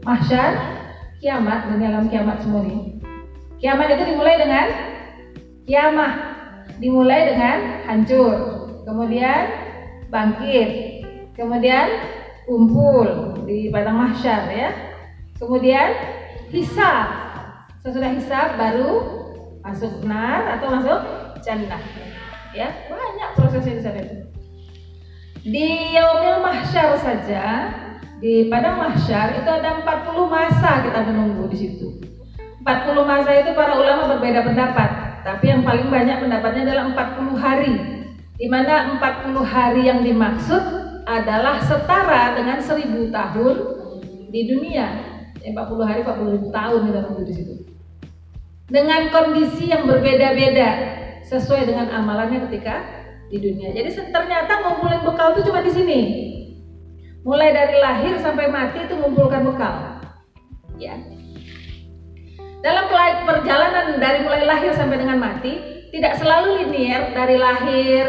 Mahsyar, 0.06 0.52
kiamat, 1.18 1.74
dunia 1.74 1.90
alam 1.90 2.06
kiamat 2.06 2.38
semua 2.38 2.62
ini. 2.62 3.02
Kiamat 3.58 3.98
itu 3.98 4.14
dimulai 4.14 4.38
dengan 4.38 4.93
kiamah, 5.64 6.12
dimulai 6.78 7.32
dengan 7.32 7.58
hancur, 7.88 8.36
kemudian 8.84 9.42
bangkit, 10.12 10.70
kemudian 11.32 11.88
kumpul 12.44 13.40
di 13.48 13.72
padang 13.72 13.96
mahsyar 13.96 14.48
ya, 14.52 14.70
kemudian 15.40 15.88
hisab, 16.52 17.08
sesudah 17.80 18.12
hisab 18.12 18.60
baru 18.60 18.92
masuk 19.64 20.04
nar 20.04 20.60
atau 20.60 20.68
masuk 20.68 21.00
jannah, 21.40 21.80
ya. 22.52 22.68
Banyak 22.88 23.30
prosesnya 23.36 23.80
di 23.80 23.82
sana. 23.82 24.00
Itu. 24.04 24.16
Di 25.44 25.92
yaumil 25.92 26.40
mahsyar 26.40 26.96
saja 26.96 27.44
di 28.20 28.48
padang 28.48 28.80
mahsyar 28.80 29.36
itu 29.36 29.48
ada 29.48 29.84
40 29.84 30.24
masa 30.28 30.80
kita 30.84 31.04
menunggu 31.04 31.48
di 31.52 31.56
situ. 31.56 31.88
40 32.64 33.04
masa 33.04 33.30
itu 33.44 33.52
para 33.52 33.76
ulama 33.76 34.16
berbeda 34.16 34.40
pendapat, 34.40 35.13
tapi 35.24 35.48
yang 35.48 35.64
paling 35.64 35.88
banyak 35.88 36.20
pendapatnya 36.20 36.62
adalah 36.68 36.84
40 36.92 37.40
hari. 37.40 37.74
Di 38.36 38.46
mana 38.50 39.00
40 39.00 39.40
hari 39.40 39.88
yang 39.88 40.04
dimaksud 40.04 40.62
adalah 41.08 41.64
setara 41.64 42.36
dengan 42.36 42.60
1000 42.60 43.08
tahun 43.08 43.56
di 44.28 44.40
dunia. 44.52 44.86
Ya, 45.40 45.48
40 45.56 45.88
hari 45.88 46.00
40 46.04 46.34
ribu 46.36 46.48
tahun 46.52 46.80
kita 46.92 46.98
nunggu 47.08 47.22
di 47.24 47.34
situ. 47.34 47.54
Dengan 48.68 49.08
kondisi 49.08 49.72
yang 49.72 49.88
berbeda-beda 49.88 50.70
sesuai 51.24 51.72
dengan 51.72 51.88
amalannya 51.88 52.44
ketika 52.48 52.84
di 53.32 53.40
dunia. 53.40 53.72
Jadi 53.72 53.96
ternyata 54.12 54.60
ngumpulin 54.60 55.00
bekal 55.08 55.32
itu 55.32 55.48
cuma 55.48 55.64
di 55.64 55.72
sini 55.72 56.00
mulai 57.24 57.56
dari 57.56 57.80
lahir 57.80 58.20
sampai 58.20 58.52
mati 58.52 58.84
itu 58.84 58.92
mengumpulkan 59.00 59.42
bekal. 59.48 59.74
Ya. 60.76 61.13
Dalam 62.64 62.88
perjalanan 63.28 64.00
dari 64.00 64.24
mulai 64.24 64.48
lahir 64.48 64.72
sampai 64.72 64.96
dengan 64.96 65.20
mati, 65.20 65.60
tidak 65.92 66.16
selalu 66.16 66.64
linear 66.64 67.12
dari 67.12 67.36
lahir, 67.36 68.04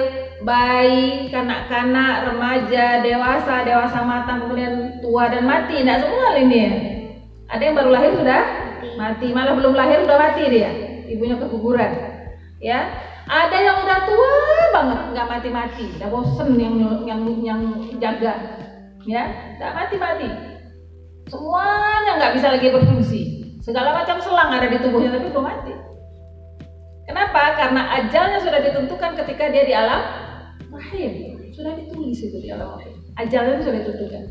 bayi, 0.48 1.28
kanak-kanak, 1.28 2.32
remaja, 2.32 3.04
dewasa, 3.04 3.68
dewasa 3.68 4.00
matang, 4.08 4.48
kemudian 4.48 5.04
tua 5.04 5.28
dan 5.28 5.44
mati. 5.44 5.84
Tidak 5.84 5.98
semua 6.08 6.40
linear. 6.40 6.76
Ada 7.52 7.62
yang 7.68 7.76
baru 7.76 7.90
lahir 7.92 8.12
sudah 8.16 8.42
mati, 8.96 9.28
malah 9.36 9.54
belum 9.60 9.76
lahir 9.76 10.08
sudah 10.08 10.18
mati 10.18 10.44
dia, 10.48 10.72
ibunya 11.12 11.36
keguguran. 11.36 11.92
Ya, 12.64 12.96
ada 13.28 13.58
yang 13.60 13.84
udah 13.84 14.00
tua 14.08 14.32
banget 14.72 15.00
nggak 15.12 15.28
mati-mati, 15.28 15.86
udah 16.00 16.10
bosen 16.10 16.56
yang 16.56 16.76
yang 17.04 17.22
yang 17.44 17.62
jaga 18.00 18.34
ya 19.06 19.24
nggak 19.62 19.74
mati-mati 19.78 20.30
semuanya 21.30 22.12
nggak 22.18 22.34
bisa 22.34 22.48
lagi 22.58 22.68
berfungsi 22.74 23.22
Segala 23.66 23.98
macam 23.98 24.22
selang 24.22 24.54
ada 24.54 24.70
di 24.70 24.78
tubuhnya 24.78 25.10
tapi 25.18 25.34
belum 25.34 25.42
mati. 25.42 25.74
Kenapa? 27.10 27.58
Karena 27.58 27.82
ajalnya 27.98 28.38
sudah 28.38 28.62
ditentukan 28.62 29.12
ketika 29.26 29.50
dia 29.50 29.64
di 29.66 29.74
alam 29.74 30.02
rahim. 30.70 31.34
Sudah 31.50 31.74
ditulis 31.74 32.22
itu 32.22 32.38
di 32.46 32.54
alam 32.54 32.78
rahim. 32.78 32.94
Ajalnya 33.18 33.58
sudah 33.66 33.74
ditentukan. 33.82 34.24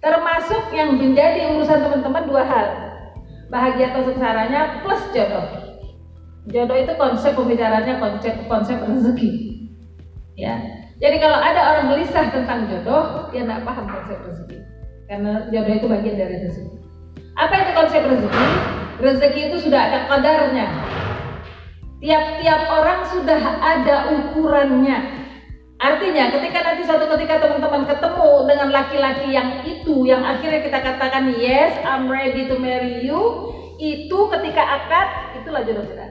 Termasuk 0.00 0.72
yang 0.72 0.96
menjadi 0.96 1.52
urusan 1.52 1.84
teman-teman 1.84 2.24
dua 2.24 2.48
hal. 2.48 2.66
Bahagia 3.52 3.92
atau 3.92 4.08
sengsaranya 4.08 4.80
plus 4.80 5.04
jodoh. 5.12 5.44
Jodoh 6.48 6.78
itu 6.80 6.92
konsep 6.96 7.36
pembicaraannya 7.36 8.00
konsep 8.00 8.40
konsep 8.48 8.80
rezeki. 8.88 9.30
Ya. 10.32 10.56
Jadi 10.96 11.20
kalau 11.20 11.36
ada 11.36 11.76
orang 11.76 11.92
gelisah 11.92 12.24
tentang 12.32 12.72
jodoh, 12.72 13.28
dia 13.36 13.44
tidak 13.44 13.68
paham 13.68 13.84
konsep 13.84 14.16
rezeki. 14.24 14.58
Karena 15.12 15.44
jodoh 15.52 15.74
itu 15.76 15.86
bagian 15.92 16.16
dari 16.16 16.36
rezeki. 16.40 16.77
Apa 17.38 17.54
itu 17.62 17.70
konsep 17.70 18.02
rezeki? 18.02 18.46
Rezeki 18.98 19.40
itu 19.46 19.56
sudah 19.62 19.80
ada 19.86 19.98
kadarnya. 20.10 20.66
Tiap-tiap 22.02 22.60
orang 22.66 23.06
sudah 23.06 23.42
ada 23.62 23.96
ukurannya. 24.10 24.98
Artinya 25.78 26.34
ketika 26.34 26.58
nanti 26.66 26.82
suatu 26.82 27.06
ketika 27.14 27.38
teman-teman 27.38 27.86
ketemu 27.86 28.30
dengan 28.50 28.68
laki-laki 28.74 29.30
yang 29.30 29.62
itu 29.62 30.02
yang 30.02 30.26
akhirnya 30.26 30.66
kita 30.66 30.78
katakan 30.82 31.30
yes 31.38 31.78
I'm 31.86 32.10
ready 32.10 32.50
to 32.50 32.58
marry 32.58 33.06
you 33.06 33.54
itu 33.78 34.18
ketika 34.34 34.58
akad 34.58 35.38
itulah 35.38 35.62
jodoh 35.62 35.86
kita. 35.86 36.06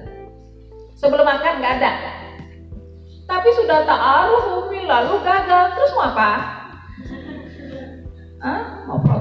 Sebelum 0.96 1.28
akad 1.28 1.60
nggak 1.60 1.74
ada. 1.84 1.92
Tapi 3.28 3.50
sudah 3.60 3.84
ta'aruf 3.84 4.64
umi 4.64 4.88
lalu 4.88 5.20
gagal 5.20 5.76
terus 5.76 5.92
mau 5.92 6.08
apa? 6.16 6.30
Hah? 8.48 8.88
Mau? 8.88 9.17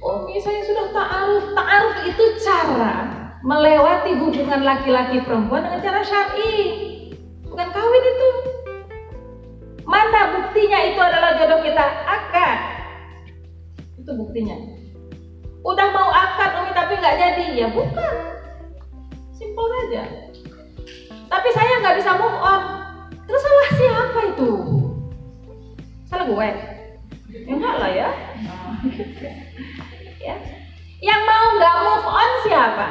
Umi 0.00 0.40
saya 0.40 0.64
sudah 0.64 0.86
ta'aruf. 0.96 1.52
Ta'aruf 1.52 1.96
itu 2.08 2.24
cara 2.40 2.94
melewati 3.44 4.16
hubungan 4.16 4.64
laki-laki 4.64 5.20
perempuan 5.20 5.68
dengan 5.68 5.80
cara 5.84 6.00
syar'i. 6.00 6.56
Bukan 7.44 7.68
kawin 7.68 8.04
itu. 8.08 8.30
Mana 9.84 10.40
buktinya? 10.40 10.78
Itu 10.88 11.00
adalah 11.04 11.36
jodoh 11.36 11.60
kita. 11.60 11.84
Akad. 12.08 12.58
Itu 14.00 14.16
buktinya. 14.16 14.56
Udah 15.60 15.88
mau 15.92 16.08
akad 16.08 16.64
umi 16.64 16.72
tapi 16.72 16.96
nggak 16.96 17.16
jadi. 17.20 17.44
Ya 17.52 17.68
bukan. 17.68 18.14
Simpel 19.36 19.66
saja. 19.68 20.02
Tapi 21.28 21.48
saya 21.52 21.72
nggak 21.84 21.96
bisa 22.00 22.16
move 22.16 22.40
on. 22.40 22.62
Terus 23.28 23.42
salah 23.44 23.68
siapa 23.76 24.20
itu. 24.32 24.50
Salah 26.08 26.24
gue. 26.24 26.50
Ya 27.30 27.38
enggak 27.46 27.76
lah 27.78 27.90
ya 27.94 28.10
ya. 30.20 30.36
Yang 31.00 31.20
mau 31.24 31.46
nggak 31.56 31.76
move 31.80 32.06
on 32.06 32.30
siapa? 32.44 32.86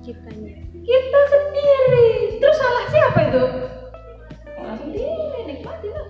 Kitanya. 0.00 0.52
Kita 0.82 1.20
sendiri. 1.28 2.08
Terus 2.40 2.56
salah 2.56 2.84
siapa 2.88 3.18
itu? 3.28 3.44
Salah 4.56 4.76
sendiri 4.80 5.38
nikmati 5.44 5.88
lah. 5.92 6.06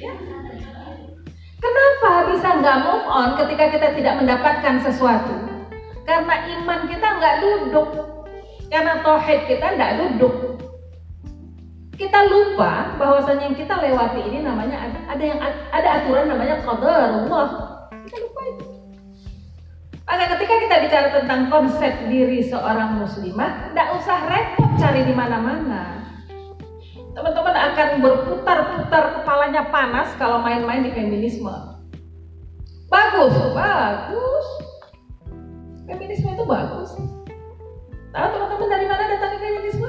Ya. 0.00 0.12
Kenapa 1.58 2.32
bisa 2.32 2.48
nggak 2.64 2.78
move 2.88 3.06
on 3.06 3.28
ketika 3.36 3.64
kita 3.76 3.88
tidak 3.92 4.14
mendapatkan 4.24 4.74
sesuatu? 4.80 5.36
Karena 6.08 6.34
iman 6.58 6.80
kita 6.88 7.08
nggak 7.20 7.36
duduk. 7.44 7.88
Karena 8.72 9.04
tauhid 9.04 9.44
kita 9.44 9.76
nggak 9.76 9.92
duduk. 10.00 10.34
Kita 11.98 12.30
lupa 12.30 12.94
bahwasanya 12.94 13.50
yang 13.50 13.58
kita 13.58 13.74
lewati 13.74 14.22
ini 14.22 14.46
namanya 14.46 14.86
ada, 14.86 14.98
ada 15.12 15.24
yang 15.24 15.40
ada 15.74 15.88
aturan 15.98 16.30
namanya 16.30 16.62
qadarullah 16.62 17.48
kita 18.08 18.24
lupa 18.24 18.40
itu 18.48 18.64
maka 20.08 20.24
ketika 20.24 20.54
kita 20.56 20.76
bicara 20.88 21.08
tentang 21.12 21.52
konsep 21.52 21.92
diri 22.08 22.40
seorang 22.40 22.96
muslimah, 22.96 23.68
tidak 23.68 23.88
usah 24.00 24.18
repot 24.24 24.70
cari 24.80 25.04
di 25.04 25.12
mana-mana. 25.12 26.00
Teman-teman 27.12 27.52
akan 27.52 27.88
berputar-putar 28.00 29.20
kepalanya 29.20 29.68
panas 29.68 30.08
kalau 30.16 30.40
main-main 30.40 30.80
di 30.80 30.96
feminisme. 30.96 31.52
Bagus, 32.88 33.36
bagus. 33.52 34.46
Feminisme 35.84 36.32
itu 36.32 36.44
bagus. 36.48 36.90
Tahu 38.08 38.26
teman-teman 38.32 38.68
dari 38.72 38.86
mana 38.88 39.04
datangnya 39.12 39.38
feminisme? 39.44 39.88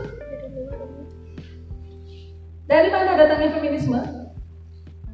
Dari 2.67 2.89
mana 2.91 3.15
datangnya 3.15 3.49
feminisme? 3.55 3.99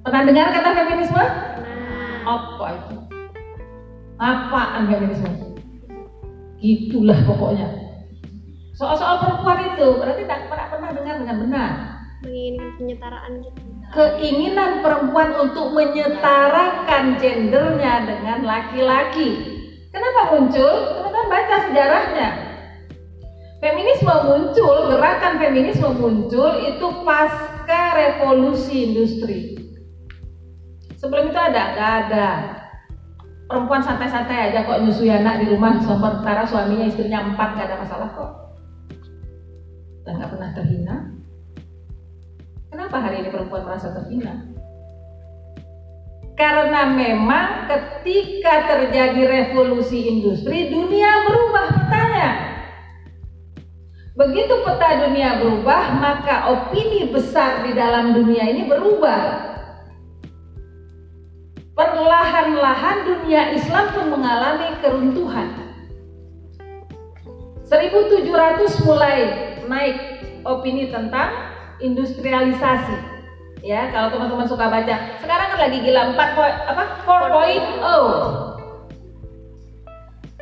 Pernah 0.01 0.21
dengar 0.25 0.49
kata 0.49 0.69
feminisme? 0.73 1.21
nah 1.21 2.17
Apa 2.25 2.65
itu? 2.73 3.04
Apaan 4.15 4.87
feminisme? 4.87 5.27
Itulah 6.63 7.19
pokoknya. 7.27 7.67
Soal-soal 8.75 9.19
perempuan 9.19 9.75
itu 9.75 9.87
berarti 9.99 10.23
tak 10.23 10.47
pernah 10.47 10.67
pernah 10.71 10.89
dengar 10.95 11.15
dengan 11.19 11.37
benar. 11.43 11.71
menginginkan 12.23 12.69
penyetaraan 12.79 13.31
gitu 13.43 13.59
Keinginan 13.93 14.81
perempuan 14.81 15.29
untuk 15.37 15.71
menyetarakan 15.77 17.21
gendernya 17.21 17.93
dengan 18.07 18.39
laki-laki. 18.43 19.29
Kenapa 19.93 20.35
muncul? 20.35 20.73
Teman-teman 20.95 21.27
baca 21.31 21.55
sejarahnya. 21.69 22.29
Feminisme 23.63 24.15
muncul, 24.25 24.75
gerakan 24.91 25.33
feminisme 25.39 25.89
muncul 25.95 26.49
itu 26.65 26.87
pasca 27.07 27.81
revolusi 27.93 28.91
industri. 28.91 29.39
Sebelum 30.99 31.31
itu 31.31 31.39
ada, 31.39 31.63
nggak 31.77 31.91
ada 32.09 32.29
perempuan 33.45 33.81
santai-santai 33.81 34.51
aja 34.51 34.65
kok 34.65 34.81
nyusui 34.81 35.09
anak 35.09 35.45
di 35.45 35.53
rumah 35.53 35.77
sementara 35.81 36.45
suaminya 36.45 36.89
istrinya 36.89 37.21
empat 37.29 37.49
gak 37.57 37.67
ada 37.69 37.77
masalah 37.81 38.09
kok. 38.13 38.31
Dan 40.05 40.21
nggak 40.21 40.31
pernah 40.37 40.49
terhina. 40.53 40.95
Kenapa 42.69 42.97
hari 43.01 43.25
ini 43.25 43.29
perempuan 43.33 43.65
merasa 43.65 43.89
terhina? 43.93 44.33
Karena 46.35 46.91
memang 46.91 47.71
ketika 47.71 48.67
terjadi 48.67 49.21
revolusi 49.23 50.11
industri 50.11 50.67
dunia 50.67 51.23
berubah 51.25 51.65
petanya. 51.71 52.29
Begitu 54.15 54.53
peta 54.63 55.07
dunia 55.07 55.39
berubah 55.39 55.95
maka 55.95 56.35
opini 56.51 57.07
besar 57.07 57.63
di 57.63 57.71
dalam 57.71 58.11
dunia 58.15 58.51
ini 58.51 58.67
berubah 58.67 59.54
perlahan-lahan 61.75 62.97
dunia 63.03 63.51
Islam 63.51 63.85
pun 63.91 64.05
mengalami 64.15 64.79
keruntuhan. 64.79 65.51
1700 67.67 68.87
mulai 68.87 69.17
naik 69.67 69.97
opini 70.47 70.87
tentang 70.87 71.35
industrialisasi. 71.83 73.13
Ya, 73.65 73.89
kalau 73.89 74.13
teman-teman 74.13 74.45
suka 74.47 74.69
baca. 74.69 74.95
Sekarang 75.19 75.47
kan 75.51 75.59
lagi 75.59 75.81
gila 75.81 76.13
4 76.13 76.37
po- 76.37 76.59
apa? 76.69 76.83
4.0. 77.01 78.55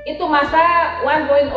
Itu 0.04 0.28
masa 0.28 0.63
1.0. 1.08 1.48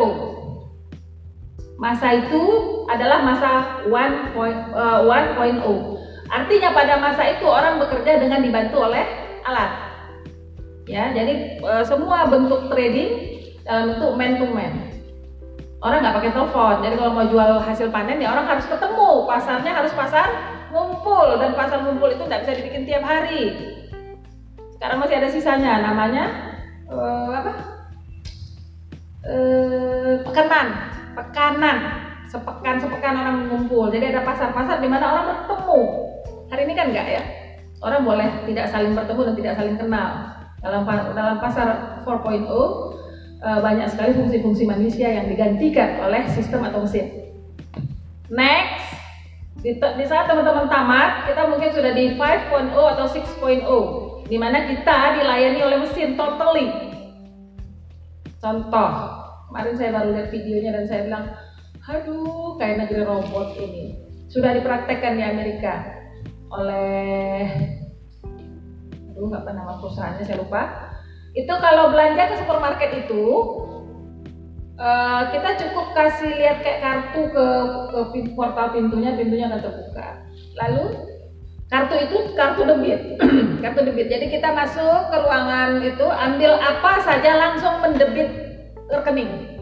Masa 1.77 2.07
itu 2.15 2.41
adalah 2.87 3.19
masa 3.21 3.83
1.0. 3.85 4.71
eh, 4.71 4.99
1.0. 5.03 5.99
Artinya 6.31 6.71
pada 6.71 6.95
masa 7.03 7.23
itu 7.35 7.43
orang 7.43 7.83
bekerja 7.83 8.15
dengan 8.23 8.39
dibantu 8.39 8.87
oleh 8.87 9.26
alat. 9.47 9.71
Ya, 10.87 11.11
jadi 11.11 11.59
e, 11.59 11.71
semua 11.83 12.27
bentuk 12.31 12.71
trading 12.71 13.11
dalam 13.67 13.95
bentuk 13.95 14.11
man 14.15 14.31
to 14.39 14.47
man. 14.47 14.73
Orang 15.83 15.99
nggak 16.03 16.15
pakai 16.19 16.31
telepon. 16.33 16.75
Jadi 16.83 16.95
kalau 16.95 17.11
mau 17.13 17.27
jual 17.27 17.51
hasil 17.61 17.87
panen 17.91 18.23
ya 18.23 18.33
orang 18.33 18.47
harus 18.47 18.65
ketemu. 18.65 19.27
Pasarnya 19.27 19.71
harus 19.75 19.93
pasar 19.93 20.27
ngumpul 20.71 21.37
dan 21.37 21.53
pasar 21.53 21.83
ngumpul 21.85 22.09
itu 22.11 22.23
nggak 22.23 22.43
bisa 22.43 22.53
dibikin 22.57 22.83
tiap 22.87 23.03
hari. 23.03 23.75
Sekarang 24.77 25.01
masih 25.03 25.15
ada 25.21 25.29
sisanya, 25.29 25.73
namanya 25.85 26.25
eh, 26.87 27.29
apa? 27.33 27.51
Eh, 29.27 30.13
pekanan, 30.23 30.67
pekanan, 31.13 31.77
sepekan 32.31 32.79
sepekan 32.79 33.15
orang 33.19 33.37
ngumpul. 33.51 33.91
Jadi 33.91 34.15
ada 34.15 34.23
pasar-pasar 34.23 34.79
di 34.79 34.87
mana 34.87 35.05
orang 35.13 35.25
bertemu. 35.35 35.81
Hari 36.47 36.61
ini 36.63 36.73
kan 36.73 36.87
enggak 36.95 37.07
ya? 37.11 37.23
Orang 37.77 38.09
boleh 38.09 38.25
tidak 38.49 38.73
saling 38.73 38.97
bertemu 38.97 39.21
dan 39.21 39.35
tidak 39.37 39.53
saling 39.61 39.77
kenal. 39.77 40.09
Dalam 40.57 40.81
dalam 41.13 41.37
pasar 41.37 42.01
4.0 42.01 42.49
eh, 43.45 43.59
banyak 43.61 43.87
sekali 43.93 44.11
fungsi-fungsi 44.17 44.65
manusia 44.65 45.13
yang 45.13 45.29
digantikan 45.29 46.01
oleh 46.01 46.25
sistem 46.33 46.65
atau 46.65 46.81
mesin. 46.81 47.29
Next, 48.33 48.97
di, 49.61 49.77
di 49.77 50.05
saat 50.09 50.25
teman-teman 50.25 50.65
tamat, 50.65 51.29
kita 51.29 51.41
mungkin 51.45 51.69
sudah 51.69 51.91
di 51.93 52.17
5.0 52.17 52.73
atau 52.73 53.05
6.0, 53.05 54.25
di 54.25 54.37
mana 54.41 54.65
kita 54.65 55.21
dilayani 55.21 55.59
oleh 55.61 55.77
mesin 55.85 56.17
totally. 56.17 56.67
Contoh, 58.41 58.89
kemarin 59.49 59.73
saya 59.77 59.89
baru 59.97 60.17
lihat 60.17 60.29
videonya 60.33 60.71
dan 60.81 60.85
saya 60.89 61.01
bilang, 61.05 61.25
aduh 61.85 62.57
kayak 62.57 62.85
negeri 62.85 63.05
robot 63.05 63.53
ini. 63.57 63.97
Sudah 64.27 64.51
dipraktekkan 64.53 65.15
di 65.15 65.23
Amerika 65.23 65.96
oleh, 66.53 67.47
aduh 69.11 69.25
nggak 69.27 69.43
pernah 69.43 69.63
nama 69.65 69.73
perusahaannya 69.81 70.23
saya 70.23 70.39
lupa. 70.39 70.61
Itu 71.37 71.53
kalau 71.61 71.93
belanja 71.93 72.33
ke 72.33 72.35
supermarket 72.41 72.91
itu, 73.05 73.25
Eh, 74.77 75.21
kita 75.33 75.57
cukup 75.57 75.89
kasih 75.97 76.37
lihat 76.37 76.61
kayak 76.61 76.79
kartu 76.85 77.33
ke 77.33 77.47
ke 77.89 77.99
pin- 78.13 78.33
portal 78.37 78.69
pintunya, 78.77 79.17
pintunya 79.17 79.49
akan 79.49 79.65
terbuka. 79.65 80.21
Lalu 80.53 80.85
kartu 81.65 81.95
itu 81.97 82.17
kartu 82.37 82.61
debit, 82.61 83.17
kartu 83.65 83.81
debit. 83.89 84.05
Jadi 84.05 84.29
kita 84.29 84.53
masuk 84.53 85.09
ke 85.09 85.17
ruangan 85.17 85.81
itu, 85.81 86.05
ambil 86.05 86.61
apa 86.61 86.93
saja 87.01 87.31
langsung 87.41 87.81
mendebit 87.81 88.29
rekening. 88.85 89.57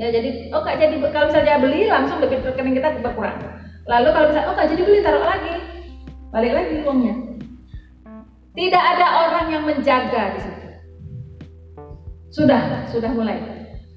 Ya 0.00 0.08
jadi 0.08 0.48
oh 0.56 0.64
nggak 0.64 0.80
jadi 0.80 0.94
kalau 1.12 1.28
misalnya 1.28 1.60
beli 1.60 1.80
langsung 1.92 2.16
debit 2.24 2.48
rekening 2.48 2.80
kita 2.80 2.96
berkurang. 3.04 3.51
Lalu 3.82 4.08
kalau 4.14 4.26
misalnya 4.30 4.48
oh 4.48 4.54
nggak 4.54 4.70
jadi 4.70 4.82
beli 4.86 5.00
taruh 5.02 5.24
lagi, 5.26 5.54
balik 6.30 6.52
lagi 6.54 6.74
uangnya. 6.86 7.14
Tidak 8.52 8.84
ada 8.96 9.06
orang 9.26 9.46
yang 9.48 9.64
menjaga 9.64 10.36
di 10.36 10.40
situ. 10.44 10.66
Sudah, 12.32 12.84
sudah 12.92 13.10
mulai. 13.12 13.40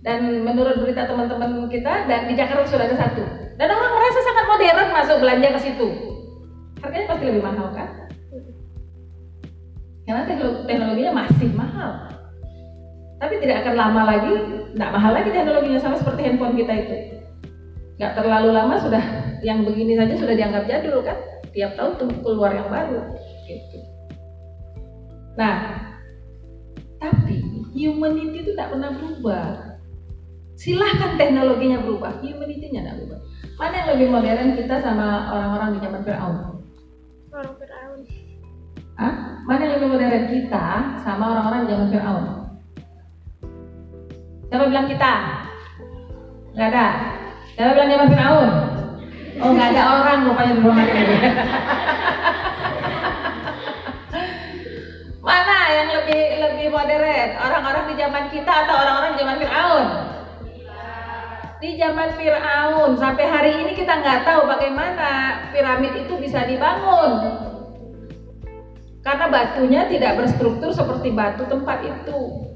Dan 0.05 0.45
menurut 0.45 0.79
berita 0.79 1.09
teman-teman 1.09 1.67
kita 1.67 2.07
dan 2.07 2.29
di 2.29 2.33
Jakarta 2.37 2.63
sudah 2.69 2.85
ada 2.87 2.97
satu. 2.97 3.23
Dan 3.57 3.67
orang 3.71 3.93
merasa 3.95 4.19
sangat 4.21 4.45
modern 4.47 4.89
masuk 4.93 5.17
belanja 5.23 5.47
ke 5.49 5.59
situ. 5.59 5.87
Harganya 6.83 7.07
pasti 7.09 7.23
lebih 7.25 7.43
mahal 7.43 7.67
kan? 7.73 7.89
Karena 10.05 10.21
teknolo- 10.29 10.63
teknologinya 10.69 11.13
masih 11.25 11.49
mahal. 11.57 11.91
Tapi 13.17 13.33
tidak 13.41 13.65
akan 13.65 13.73
lama 13.73 14.01
lagi, 14.05 14.33
tidak 14.77 14.89
mahal 14.93 15.11
lagi 15.17 15.29
teknologinya 15.33 15.79
sama 15.81 15.95
seperti 15.97 16.21
handphone 16.29 16.53
kita 16.53 16.73
itu. 16.77 16.95
Nggak 17.97 18.13
terlalu 18.13 18.49
lama 18.53 18.75
sudah 18.77 19.03
yang 19.41 19.65
begini 19.65 19.97
saja 19.97 20.13
sudah 20.15 20.35
dianggap 20.37 20.63
jadul 20.69 21.01
kan? 21.01 21.17
Tiap 21.51 21.75
tahun 21.79 21.91
tuh 21.99 22.09
keluar 22.21 22.51
yang 22.51 22.67
baru. 22.67 23.15
Gitu. 23.47 23.77
Nah, 25.35 25.55
tapi 26.99 27.43
humanity 27.75 28.43
itu 28.43 28.51
tidak 28.55 28.71
pernah 28.71 28.91
berubah. 28.95 29.45
Silahkan 30.55 31.19
teknologinya 31.19 31.83
berubah, 31.83 32.23
humanity-nya 32.23 32.81
tidak 32.87 32.95
berubah. 33.03 33.19
Mana 33.59 33.73
yang 33.83 33.89
lebih 33.95 34.07
modern 34.11 34.49
kita 34.55 34.75
sama 34.79 35.31
orang-orang 35.31 35.69
di 35.75 35.79
zaman 35.83 36.01
Fir'aun? 36.07 36.35
Orang 37.35 37.53
Fir'aun. 37.59 37.99
Hah? 38.95 39.15
Mana 39.43 39.61
yang 39.67 39.73
lebih 39.79 39.89
modern 39.91 40.25
kita 40.31 40.65
sama 41.03 41.23
orang-orang 41.35 41.59
di 41.63 41.69
zaman 41.75 41.87
Fir'aun? 41.91 42.25
Siapa 44.47 44.65
bilang 44.71 44.87
kita? 44.87 45.13
Nggak 46.55 46.67
ada. 46.71 46.87
Siapa 47.59 47.71
bilang 47.75 47.91
zaman 47.91 48.07
Fir'aun? 48.15 48.74
Oh 49.35 49.51
nggak 49.51 49.75
ada 49.75 49.83
orang 49.99 50.19
rupanya 50.31 50.53
di 50.55 50.61
ruangan 50.63 50.87
ini. 50.87 51.15
Mana 55.19 55.57
yang 55.75 55.89
lebih 55.91 56.23
lebih 56.39 56.67
modern? 56.71 57.29
Orang-orang 57.35 57.83
di 57.91 57.95
zaman 57.99 58.23
kita 58.31 58.51
atau 58.63 58.75
orang-orang 58.79 59.11
di 59.11 59.19
zaman 59.19 59.37
Fir'aun? 59.43 59.87
Di 61.59 61.69
zaman 61.75 62.09
Fir'aun 62.15 62.91
sampai 62.95 63.25
hari 63.27 63.51
ini 63.59 63.71
kita 63.75 63.99
nggak 63.99 64.23
tahu 64.23 64.47
bagaimana 64.47 65.09
piramid 65.51 66.07
itu 66.07 66.13
bisa 66.15 66.47
dibangun 66.47 67.11
karena 69.05 69.25
batunya 69.29 69.81
tidak 69.85 70.17
berstruktur 70.17 70.71
seperti 70.73 71.11
batu 71.11 71.43
tempat 71.45 71.83
itu. 71.83 72.54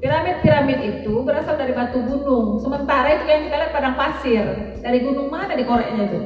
Piramid-piramid 0.00 0.80
itu 0.80 1.12
berasal 1.20 1.60
dari 1.60 1.76
batu 1.76 2.00
gunung, 2.00 2.56
sementara 2.56 3.20
itu 3.20 3.28
yang 3.28 3.44
kita 3.44 3.56
lihat 3.60 3.72
padang 3.76 4.00
pasir. 4.00 4.44
Dari 4.80 4.98
gunung 5.04 5.28
mana 5.28 5.52
dikoreknya 5.52 6.08
itu? 6.08 6.20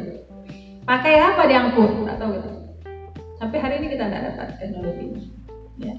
Pakai 0.87 1.19
apa 1.19 1.43
diangkut? 1.51 2.07
Nggak 2.07 2.19
tahu 2.23 2.31
gitu. 2.39 2.51
Sampai 3.43 3.59
hari 3.59 3.83
ini 3.83 3.91
kita 3.91 4.07
nggak 4.07 4.23
dapat 4.31 4.47
teknologinya. 4.63 5.23
Ya. 5.83 5.95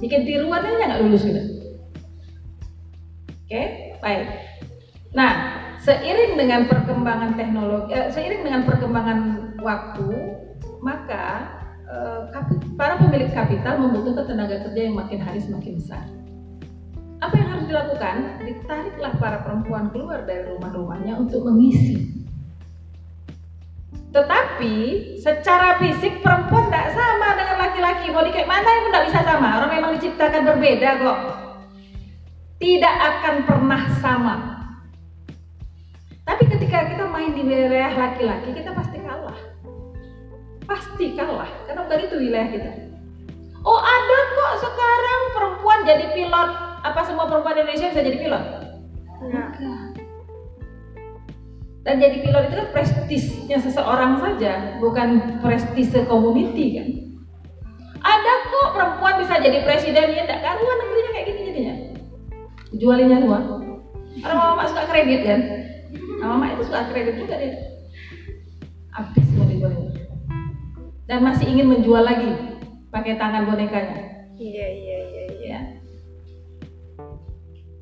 Bikin 0.00 0.24
tiruan 0.24 0.64
aja 0.64 0.80
nggak 0.80 1.02
lulus 1.04 1.28
kita. 1.28 1.42
Oke, 3.44 3.62
baik. 4.00 4.24
Nah, 5.12 5.32
seiring 5.84 6.40
dengan 6.40 6.72
perkembangan 6.72 7.36
teknologi, 7.36 8.00
eh, 8.00 8.08
seiring 8.08 8.48
dengan 8.48 8.64
perkembangan 8.64 9.18
waktu, 9.60 10.08
maka 10.80 11.52
eh, 11.84 12.20
para 12.80 12.96
pemilik 12.96 13.28
kapital 13.28 13.76
membutuhkan 13.76 14.24
tenaga 14.24 14.62
kerja 14.64 14.88
yang 14.88 14.96
makin 14.96 15.20
hari 15.20 15.42
semakin 15.42 15.76
besar. 15.76 16.06
Apa 17.20 17.34
yang 17.36 17.48
harus 17.52 17.66
dilakukan? 17.68 18.40
Ditariklah 18.40 19.12
para 19.20 19.44
perempuan 19.44 19.92
keluar 19.92 20.24
dari 20.24 20.48
rumah-rumahnya 20.48 21.20
untuk 21.20 21.44
mengisi. 21.44 22.20
Tetapi 24.10 24.74
secara 25.20 25.78
fisik 25.78 26.24
perempuan 26.24 26.66
tidak 26.66 26.96
sama 26.96 27.36
dengan 27.36 27.56
laki-laki. 27.60 28.10
Mau 28.10 28.24
di 28.24 28.32
kayak 28.34 28.48
mana 28.50 28.66
yang 28.66 28.84
tidak 28.90 29.04
bisa 29.06 29.20
sama. 29.22 29.48
Orang 29.60 29.70
memang 29.70 29.92
diciptakan 30.00 30.42
berbeda 30.48 30.90
kok. 30.98 31.18
Tidak 32.58 32.96
akan 32.98 33.34
pernah 33.44 33.82
sama. 34.00 34.34
Tapi 36.24 36.42
ketika 36.46 36.88
kita 36.88 37.04
main 37.06 37.36
di 37.36 37.42
wilayah 37.42 37.94
laki-laki, 37.96 38.54
kita 38.54 38.70
pasti 38.72 38.98
kalah. 39.02 39.38
Pasti 40.64 41.06
kalah, 41.18 41.50
karena 41.66 41.82
bukan 41.82 42.00
itu 42.06 42.16
wilayah 42.16 42.48
kita. 42.54 42.70
Oh 43.66 43.80
ada 43.80 44.18
kok 44.38 44.54
sekarang 44.62 45.20
perempuan 45.36 45.78
jadi 45.84 46.06
pilot. 46.14 46.69
Apa 46.80 47.00
semua 47.04 47.28
perempuan 47.28 47.60
Indonesia 47.60 47.92
bisa 47.92 48.00
jadi 48.00 48.18
pilot? 48.18 48.44
Enggak. 49.20 49.50
Dan 51.80 51.94
jadi 51.96 52.16
pilot 52.20 52.42
itu 52.48 52.56
kan 52.56 52.68
prestisnya 52.72 53.56
seseorang 53.60 54.20
saja, 54.20 54.76
bukan 54.80 55.40
prestise 55.40 56.04
community 56.08 56.66
kan. 56.76 56.88
Ada 58.00 58.32
kok 58.48 58.68
perempuan 58.72 59.20
bisa 59.20 59.36
jadi 59.44 59.60
presiden 59.60 60.16
ya 60.16 60.24
enggak 60.24 60.40
karuan 60.40 60.76
negerinya 60.80 61.10
kayak 61.12 61.26
gini 61.28 61.40
jadinya. 61.52 61.74
Jualinnya 62.76 63.18
semua. 63.20 63.40
Orang 64.24 64.38
mama 64.38 64.64
suka 64.68 64.84
kredit 64.88 65.20
kan. 65.24 65.40
Nah, 66.20 66.26
mama 66.36 66.52
itu 66.52 66.64
suka 66.68 66.88
kredit 66.92 67.16
juga 67.16 67.36
dia. 67.40 67.56
Habis 68.92 69.26
mau 69.36 69.48
dijualin. 69.48 69.88
Dan 71.08 71.18
masih 71.24 71.46
ingin 71.48 71.66
menjual 71.66 72.04
lagi 72.04 72.30
pakai 72.92 73.16
tangan 73.16 73.48
bonekanya. 73.48 74.28
Iya, 74.36 74.66
iya, 74.68 74.68
iya, 74.68 74.68
iya. 74.72 74.96
Ya. 74.96 74.99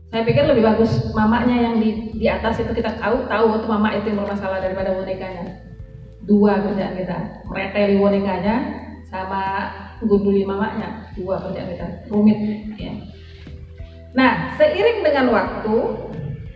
Saya 0.09 0.25
pikir 0.25 0.49
lebih 0.49 0.65
bagus 0.65 1.13
mamanya 1.13 1.53
yang 1.53 1.75
di, 1.77 2.17
di 2.17 2.25
atas 2.25 2.57
itu 2.57 2.73
kita 2.73 2.97
tahu 2.97 3.29
tahu 3.29 3.61
itu 3.61 3.67
mama 3.69 3.93
itu 3.93 4.09
yang 4.09 4.25
bermasalah 4.25 4.57
daripada 4.65 4.97
bonekanya. 4.97 5.69
Dua 6.25 6.65
kerjaan 6.65 6.97
kita, 6.97 7.45
mereteli 7.45 8.01
bonekanya 8.01 8.57
sama 9.13 9.69
gunduli 10.01 10.49
mamanya. 10.49 11.13
Dua 11.13 11.37
kerjaan 11.45 11.69
kita, 11.77 11.87
rumit 12.09 12.41
ya. 12.81 12.93
Nah, 14.17 14.57
seiring 14.57 15.05
dengan 15.05 15.29
waktu, 15.29 15.77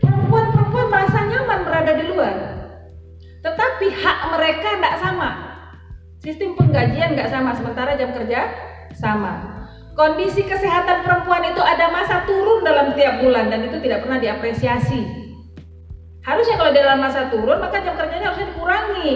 perempuan-perempuan 0.00 0.88
merasa 0.88 1.18
nyaman 1.28 1.60
berada 1.68 1.92
di 1.92 2.04
luar. 2.08 2.36
Tetapi 3.44 3.86
hak 3.92 4.18
mereka 4.32 4.68
tidak 4.80 4.96
sama. 4.96 5.28
Sistem 6.24 6.56
penggajian 6.56 7.12
nggak 7.12 7.28
sama, 7.28 7.52
sementara 7.52 8.00
jam 8.00 8.16
kerja 8.16 8.48
sama. 8.96 9.51
Kondisi 9.92 10.40
kesehatan 10.48 11.04
perempuan 11.04 11.44
itu 11.52 11.60
ada 11.60 11.92
masa 11.92 12.24
turun 12.24 12.64
dalam 12.64 12.96
tiap 12.96 13.20
bulan 13.20 13.52
dan 13.52 13.68
itu 13.68 13.76
tidak 13.84 14.00
pernah 14.00 14.16
diapresiasi. 14.16 15.04
Harusnya 16.24 16.56
kalau 16.56 16.72
dalam 16.72 16.96
masa 16.96 17.28
turun 17.28 17.60
maka 17.60 17.84
jam 17.84 17.92
kerjanya 18.00 18.32
harusnya 18.32 18.48
dikurangi. 18.56 19.12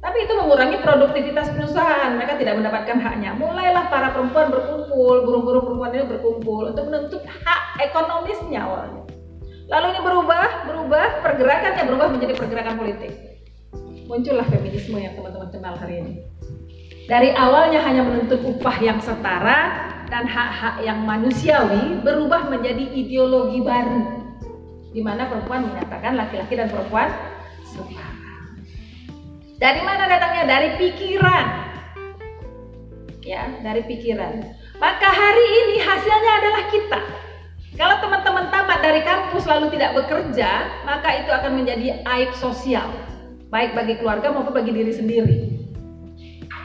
Tapi 0.00 0.16
itu 0.24 0.32
mengurangi 0.32 0.80
produktivitas 0.80 1.52
perusahaan. 1.54 2.16
Mereka 2.16 2.40
tidak 2.40 2.58
mendapatkan 2.58 2.96
haknya. 2.98 3.36
Mulailah 3.36 3.86
para 3.92 4.10
perempuan 4.10 4.48
berkumpul, 4.48 5.28
buruh-buruh 5.28 5.62
perempuan 5.62 5.92
ini 5.92 6.04
berkumpul 6.08 6.72
untuk 6.72 6.88
menuntut 6.88 7.22
hak 7.22 7.62
ekonomisnya 7.84 8.64
awalnya. 8.64 9.04
Lalu 9.70 9.86
ini 9.94 10.00
berubah, 10.02 10.48
berubah, 10.66 11.08
pergerakannya 11.22 11.84
berubah 11.86 12.08
menjadi 12.10 12.32
pergerakan 12.34 12.74
politik. 12.80 13.12
Muncullah 14.10 14.48
feminisme 14.50 14.98
yang 14.98 15.14
teman-teman 15.14 15.54
kenal 15.54 15.78
hari 15.78 16.02
ini. 16.02 16.12
Dari 17.06 17.30
awalnya 17.36 17.78
hanya 17.84 18.02
menuntut 18.02 18.42
upah 18.42 18.76
yang 18.82 18.98
setara 18.98 19.90
dan 20.10 20.26
hak-hak 20.26 20.82
yang 20.82 21.06
manusiawi 21.06 22.02
berubah 22.02 22.50
menjadi 22.50 22.82
ideologi 22.82 23.62
baru 23.62 24.20
di 24.90 25.00
mana 25.00 25.30
perempuan 25.30 25.70
menyatakan 25.70 26.18
laki-laki 26.18 26.58
dan 26.58 26.66
perempuan 26.66 27.08
setara. 27.62 28.10
Dari 29.60 29.80
mana 29.86 30.10
datangnya? 30.10 30.44
Dari 30.50 30.68
pikiran. 30.80 31.46
Ya, 33.22 33.46
dari 33.62 33.86
pikiran. 33.86 34.42
Maka 34.82 35.08
hari 35.12 35.46
ini 35.62 35.76
hasilnya 35.78 36.32
adalah 36.42 36.62
kita. 36.72 37.00
Kalau 37.78 37.96
teman-teman 38.02 38.50
tamat 38.50 38.82
dari 38.82 39.04
kampus 39.06 39.46
lalu 39.46 39.70
tidak 39.76 39.94
bekerja, 39.94 40.66
maka 40.82 41.22
itu 41.22 41.30
akan 41.30 41.62
menjadi 41.62 42.02
aib 42.02 42.34
sosial, 42.34 42.90
baik 43.52 43.78
bagi 43.78 43.94
keluarga 44.00 44.34
maupun 44.34 44.52
bagi 44.52 44.74
diri 44.74 44.90
sendiri. 44.90 45.38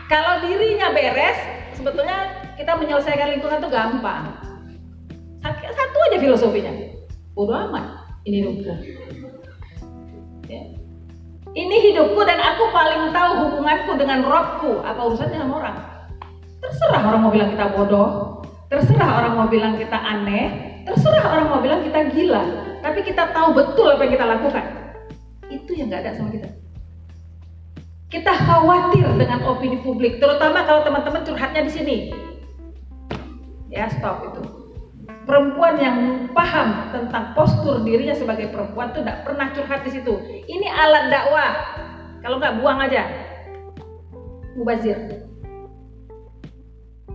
Kalau 0.09 0.41
dirinya 0.41 0.89
beres, 0.95 1.37
sebetulnya 1.75 2.17
kita 2.55 2.71
menyelesaikan 2.79 3.27
lingkungan 3.35 3.59
itu 3.61 3.69
gampang. 3.69 4.23
Satu 5.45 5.97
aja 6.09 6.17
filosofinya. 6.17 6.73
Bodoh 7.35 7.55
amat, 7.69 7.85
ini 8.23 8.41
hidupku. 8.41 8.73
Ya. 10.47 10.63
Ini 11.55 11.75
hidupku 11.91 12.19
dan 12.23 12.39
aku 12.39 12.71
paling 12.71 13.11
tahu 13.11 13.31
hubunganku 13.45 13.91
dengan 13.99 14.23
rohku. 14.25 14.81
Apa 14.81 14.99
urusannya 15.11 15.39
sama 15.39 15.53
orang? 15.61 15.77
Terserah 16.63 17.01
orang 17.05 17.21
mau 17.21 17.31
bilang 17.31 17.53
kita 17.53 17.65
bodoh, 17.75 18.41
terserah 18.71 19.21
orang 19.21 19.33
mau 19.37 19.47
bilang 19.51 19.77
kita 19.77 19.93
aneh, 19.99 20.81
terserah 20.87 21.25
orang 21.29 21.47
mau 21.51 21.61
bilang 21.61 21.83
kita 21.85 22.09
gila. 22.11 22.43
tapi 22.85 23.01
kita 23.01 23.33
tahu 23.33 23.49
betul 23.57 23.97
apa 23.97 24.05
yang 24.05 24.13
kita 24.13 24.25
lakukan. 24.29 24.65
Itu 25.49 25.71
yang 25.73 25.89
nggak 25.89 26.05
ada 26.05 26.11
sama 26.13 26.29
kita. 26.29 26.64
Kita 28.15 28.31
khawatir 28.31 29.03
dengan 29.19 29.43
opini 29.43 29.75
publik, 29.83 30.23
terutama 30.23 30.63
kalau 30.63 30.87
teman-teman 30.87 31.27
curhatnya 31.27 31.67
di 31.67 31.71
sini. 31.75 31.97
Ya, 33.67 33.91
stop 33.91 34.31
itu. 34.31 34.39
Perempuan 35.27 35.75
yang 35.75 35.97
paham 36.31 36.95
tentang 36.95 37.35
postur 37.35 37.83
dirinya 37.83 38.15
sebagai 38.15 38.55
perempuan 38.55 38.95
tuh 38.95 39.03
tidak 39.03 39.27
pernah 39.27 39.51
curhat 39.51 39.83
di 39.83 39.99
situ. 39.99 40.15
Ini 40.47 40.63
alat 40.63 41.11
dakwah. 41.11 41.53
Kalau 42.23 42.39
nggak 42.39 42.55
buang 42.63 42.79
aja. 42.87 43.03
Mubazir. 44.55 44.95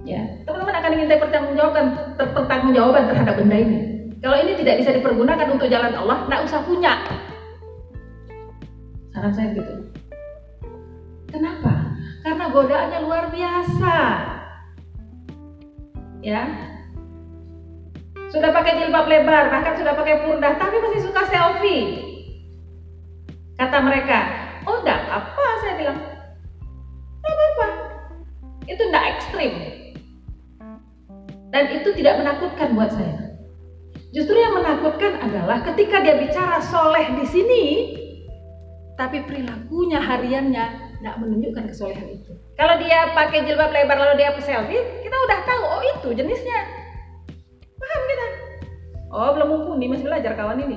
Ya, 0.05 0.21
teman-teman 0.45 0.85
akan 0.85 0.91
diminta 0.93 1.17
pertanggungjawaban, 1.17 1.87
pertanggungjawaban 2.21 3.05
terhadap 3.09 3.35
benda 3.41 3.57
ini. 3.57 3.79
Kalau 4.21 4.37
ini 4.37 4.53
tidak 4.53 4.85
bisa 4.85 4.93
dipergunakan 5.01 5.49
untuk 5.49 5.73
jalan 5.73 5.97
Allah, 5.97 6.29
tidak 6.29 6.41
usah 6.45 6.61
punya. 6.61 6.93
Saran 9.17 9.33
saya 9.33 9.57
gitu. 9.57 9.90
Kenapa? 11.31 11.95
Karena 12.27 12.45
godaannya 12.51 12.99
luar 13.07 13.25
biasa. 13.31 13.97
Ya. 16.21 16.43
Sudah 18.31 18.51
pakai 18.55 18.79
jilbab 18.79 19.11
lebar, 19.11 19.51
bahkan 19.51 19.75
sudah 19.75 19.95
pakai 19.97 20.23
purdah, 20.23 20.55
tapi 20.59 20.77
masih 20.79 21.01
suka 21.03 21.23
selfie. 21.27 21.87
Kata 23.59 23.79
mereka, 23.83 24.19
oh 24.67 24.83
enggak 24.83 25.01
apa, 25.11 25.47
saya 25.65 25.75
bilang. 25.79 25.99
Enggak 27.19 27.35
apa-apa. 27.35 27.69
Itu 28.71 28.83
enggak 28.87 29.07
ekstrim. 29.17 29.53
Dan 31.51 31.65
itu 31.75 31.89
tidak 31.99 32.23
menakutkan 32.23 32.79
buat 32.79 32.95
saya. 32.95 33.35
Justru 34.15 34.39
yang 34.39 34.55
menakutkan 34.59 35.19
adalah 35.23 35.63
ketika 35.67 36.03
dia 36.03 36.19
bicara 36.19 36.63
soleh 36.63 37.11
di 37.19 37.27
sini, 37.27 37.65
tapi 38.95 39.27
perilakunya 39.27 39.99
hariannya 39.99 40.90
tidak 41.01 41.17
menunjukkan 41.17 41.65
kesolehan 41.73 42.13
itu. 42.13 42.37
Kalau 42.61 42.77
dia 42.77 43.09
pakai 43.17 43.49
jilbab 43.49 43.73
lebar 43.73 43.97
lalu 43.97 44.21
dia 44.21 44.37
selfie, 44.37 44.85
kita 45.01 45.17
udah 45.17 45.39
tahu 45.49 45.63
oh 45.65 45.83
itu 45.97 46.09
jenisnya. 46.13 46.61
Paham 47.81 48.03
kita? 48.05 48.27
Oh 49.09 49.33
belum 49.33 49.49
mumpuni 49.49 49.89
masih 49.89 50.05
belajar 50.05 50.37
kawan 50.37 50.61
ini. 50.61 50.77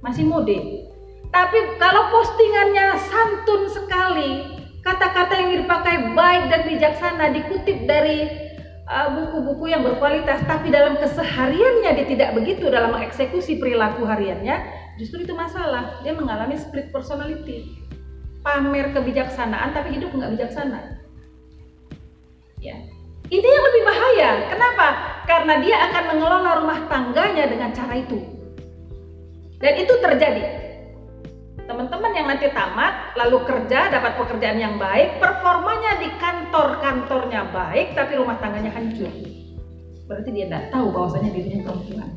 Masih 0.00 0.24
mode. 0.24 0.88
Tapi 1.28 1.58
kalau 1.76 2.08
postingannya 2.08 2.96
santun 3.04 3.68
sekali, 3.68 4.64
kata-kata 4.80 5.44
yang 5.44 5.50
dipakai 5.60 6.16
baik 6.16 6.42
dan 6.48 6.60
bijaksana 6.64 7.30
dikutip 7.36 7.84
dari 7.84 8.48
Uh, 8.86 9.18
buku-buku 9.18 9.66
uh, 9.66 9.70
yang 9.74 9.82
berkualitas 9.82 10.46
tapi 10.46 10.70
dalam 10.70 10.94
kesehariannya 10.94 11.90
dia 11.90 12.06
tidak 12.06 12.38
begitu 12.38 12.70
dalam 12.70 12.94
mengeksekusi 12.94 13.58
perilaku 13.58 14.06
hariannya 14.06 14.62
justru 14.94 15.26
itu 15.26 15.34
masalah 15.34 15.98
dia 16.06 16.14
mengalami 16.14 16.54
split 16.54 16.94
personality 16.94 17.85
pamer 18.46 18.94
kebijaksanaan 18.94 19.74
tapi 19.74 19.98
hidup 19.98 20.14
nggak 20.14 20.38
bijaksana. 20.38 21.02
Ya. 22.62 22.78
Ini 23.26 23.42
yang 23.42 23.64
lebih 23.66 23.82
bahaya. 23.82 24.30
Kenapa? 24.54 24.86
Karena 25.26 25.58
dia 25.58 25.76
akan 25.90 26.04
mengelola 26.14 26.50
rumah 26.62 26.78
tangganya 26.86 27.50
dengan 27.50 27.74
cara 27.74 27.98
itu. 27.98 28.22
Dan 29.58 29.72
itu 29.82 29.98
terjadi. 29.98 30.62
Teman-teman 31.66 32.14
yang 32.14 32.30
nanti 32.30 32.46
tamat 32.54 33.18
lalu 33.18 33.42
kerja 33.42 33.90
dapat 33.90 34.14
pekerjaan 34.14 34.62
yang 34.62 34.78
baik 34.78 35.18
performanya 35.18 35.98
di 35.98 36.14
kantor-kantornya 36.22 37.50
baik 37.50 37.98
tapi 37.98 38.14
rumah 38.14 38.38
tangganya 38.38 38.70
hancur. 38.70 39.10
Berarti 40.06 40.30
dia 40.30 40.46
tidak 40.46 40.70
tahu 40.70 40.94
bahwasanya 40.94 41.34
dirinya 41.34 41.66
perempuan. 41.66 42.14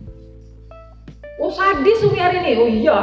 Oh 1.42 1.50
sadis 1.50 2.06
Umi 2.06 2.22
hari 2.22 2.38
ini. 2.46 2.52
Oh 2.62 2.70
iya 2.70 3.00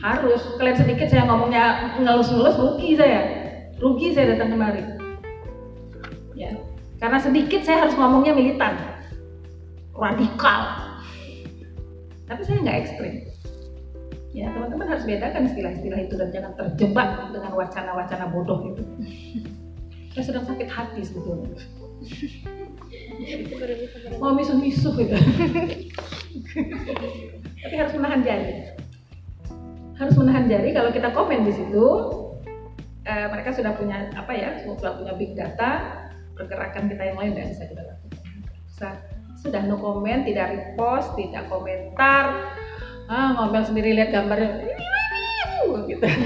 harus 0.00 0.40
kalian 0.56 0.78
sedikit 0.80 1.08
saya 1.12 1.28
ngomongnya 1.28 1.96
ngelus-ngelus 2.00 2.56
rugi 2.56 2.96
saya 2.96 3.20
rugi 3.76 4.16
saya 4.16 4.36
datang 4.36 4.56
kemari 4.56 4.80
ya 6.32 6.56
karena 6.96 7.20
sedikit 7.20 7.60
saya 7.64 7.84
harus 7.84 7.96
ngomongnya 7.96 8.32
militan 8.32 8.80
radikal 9.92 10.60
tapi 12.24 12.40
saya 12.44 12.64
nggak 12.64 12.78
ekstrim 12.86 13.30
Ya, 14.30 14.46
teman-teman 14.54 14.86
harus 14.86 15.02
bedakan 15.02 15.50
istilah-istilah 15.50 16.06
itu 16.06 16.14
dan 16.14 16.30
jangan 16.30 16.52
terjebak 16.54 17.34
dengan 17.34 17.50
wacana-wacana 17.50 18.30
bodoh 18.30 18.62
itu. 18.62 18.82
Saya 20.14 20.22
sedang 20.22 20.46
sakit 20.46 20.70
hati 20.70 21.02
sebetulnya. 21.02 21.50
Mau 24.22 24.30
misuh-misuh 24.38 24.94
gitu. 25.02 25.18
Tapi 27.58 27.74
harus 27.74 27.92
menahan 27.98 28.22
jari. 28.22 28.70
Harus 30.00 30.16
menahan 30.16 30.48
jari. 30.48 30.72
Kalau 30.72 30.88
kita 30.88 31.12
komen 31.12 31.44
di 31.44 31.52
situ, 31.52 31.86
eh, 33.04 33.26
mereka 33.28 33.52
sudah 33.52 33.76
punya 33.76 34.08
apa 34.16 34.32
ya, 34.32 34.56
sudah 34.64 34.96
punya 34.96 35.12
big 35.20 35.36
data, 35.36 36.00
pergerakan 36.32 36.88
kita 36.88 37.12
yang 37.12 37.18
lain 37.20 37.32
dan 37.36 37.52
bisa 37.52 37.68
kita 37.68 37.82
lakukan. 37.84 38.96
sudah 39.40 39.64
no 39.64 39.76
comment, 39.80 40.24
tidak 40.24 40.52
repost, 40.52 41.16
tidak 41.16 41.48
komentar, 41.48 42.52
ah 43.08 43.32
ngomel 43.40 43.64
sendiri 43.64 43.96
lihat 43.96 44.12
gambarnya 44.12 44.68
gitu. 45.88 46.06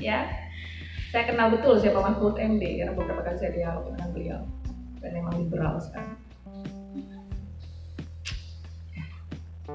Ya. 0.00 0.24
Saya 1.12 1.28
kenal 1.28 1.52
betul 1.52 1.76
siapa 1.76 2.00
Mahfud 2.00 2.40
MD 2.40 2.80
karena 2.80 2.96
beberapa 2.96 3.20
kali 3.20 3.36
saya 3.36 3.52
dialog 3.52 3.92
dengan 3.92 4.08
beliau. 4.16 4.40
Dan 5.04 5.10
memang 5.12 5.36
liberal 5.36 5.76
sekali 5.76 6.29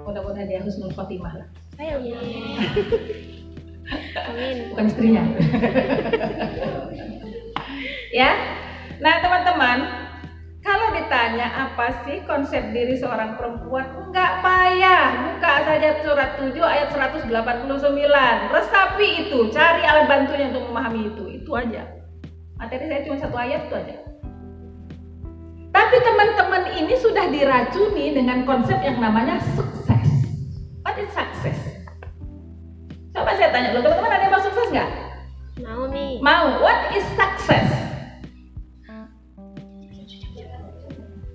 mudah-mudahan 0.04 0.50
dia 0.50 0.60
husnul 0.60 0.92
khotimah 0.92 1.40
lah 1.40 1.48
ayo 1.80 1.96
amin 4.30 4.56
bukan 4.74 4.86
istrinya 4.92 5.22
ya 8.20 8.32
nah 9.00 9.16
teman-teman 9.24 10.06
kalau 10.66 10.98
ditanya 10.98 11.70
apa 11.70 11.94
sih 12.10 12.26
konsep 12.26 12.74
diri 12.74 12.98
seorang 12.98 13.38
perempuan, 13.38 13.86
enggak 14.02 14.42
payah. 14.42 15.30
Buka 15.30 15.62
saja 15.62 16.02
surat 16.02 16.42
7 16.42 16.58
ayat 16.58 16.90
189. 16.90 17.30
Resapi 18.50 19.30
itu, 19.30 19.54
cari 19.54 19.86
alat 19.86 20.10
bantunya 20.10 20.50
untuk 20.50 20.66
memahami 20.74 21.14
itu. 21.14 21.24
Itu 21.38 21.54
aja. 21.54 21.86
Materi 22.58 22.90
saya 22.90 23.06
cuma 23.06 23.18
satu 23.22 23.38
ayat 23.38 23.70
itu 23.70 23.76
aja. 23.78 23.96
Tapi 25.70 25.96
teman-teman 26.02 26.64
ini 26.74 26.98
sudah 26.98 27.30
diracuni 27.30 28.18
dengan 28.18 28.42
konsep 28.50 28.82
yang 28.82 28.98
namanya 28.98 29.38
sukses. 29.54 29.85
What 30.96 31.04
is 31.04 31.12
success? 31.12 31.60
Coba 33.12 33.36
saya 33.36 33.52
tanya 33.52 33.76
lo, 33.76 33.84
teman-teman 33.84 34.16
ada 34.16 34.32
yang 34.32 34.32
mau 34.32 34.40
sukses 34.40 34.68
nggak? 34.72 34.90
Mau 35.60 35.92
nih. 35.92 36.24
Mau. 36.24 36.64
What 36.64 36.96
is 36.96 37.04
success? 37.20 37.68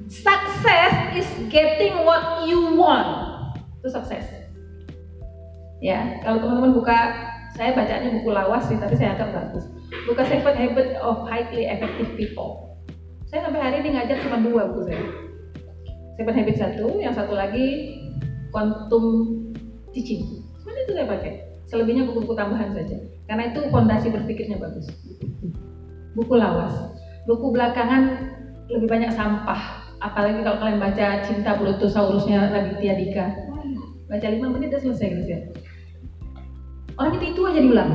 Success 0.08 0.92
is 1.12 1.28
getting 1.52 2.08
what 2.08 2.48
you 2.48 2.72
want. 2.72 3.52
Itu 3.84 3.92
sukses. 3.92 4.24
Ya, 5.84 6.24
kalau 6.24 6.40
teman-teman 6.40 6.80
buka, 6.80 7.20
saya 7.52 7.76
bacanya 7.76 8.16
buku 8.16 8.32
lawas 8.32 8.64
sih, 8.64 8.80
tapi 8.80 8.96
saya 8.96 9.12
anggap 9.12 9.44
bagus. 9.44 9.68
Buka 10.08 10.24
Seven 10.24 10.56
Habits 10.56 10.96
of 11.04 11.28
Highly 11.28 11.68
Effective 11.68 12.16
People. 12.16 12.80
Saya 13.28 13.44
sampai 13.44 13.60
hari 13.60 13.84
ini 13.84 14.00
ngajar 14.00 14.24
cuma 14.24 14.40
dua 14.40 14.72
buku 14.72 14.88
saya. 14.88 15.04
Seven 16.16 16.32
Habits 16.32 16.64
satu, 16.64 16.96
yang 16.96 17.12
satu 17.12 17.36
lagi 17.36 18.00
Quantum 18.50 19.49
Teaching. 19.90 20.46
Semuanya 20.60 20.80
itu 20.86 20.92
saya 20.94 21.06
pakai. 21.06 21.32
Selebihnya 21.66 22.02
buku-buku 22.10 22.34
tambahan 22.34 22.74
saja. 22.74 22.98
Karena 23.30 23.50
itu 23.50 23.60
fondasi 23.70 24.10
berpikirnya 24.10 24.58
bagus. 24.58 24.90
Buku 26.18 26.34
lawas. 26.34 26.74
Buku 27.26 27.54
belakangan 27.54 28.30
lebih 28.70 28.86
banyak 28.86 29.10
sampah 29.14 29.90
apalagi 30.00 30.40
kalau 30.40 30.58
kalian 30.62 30.80
baca 30.80 31.06
cinta 31.26 31.50
Blutosaurusnya 31.60 32.48
Raditya 32.48 32.94
Dika 32.96 33.26
baca 34.08 34.26
lima 34.26 34.46
menit 34.50 34.72
udah 34.74 34.80
selesai 34.80 35.06
gitu 35.22 35.28
ya 35.28 35.40
orang 36.96 37.20
itu 37.20 37.36
itu 37.36 37.40
aja 37.46 37.60
diulang 37.60 37.90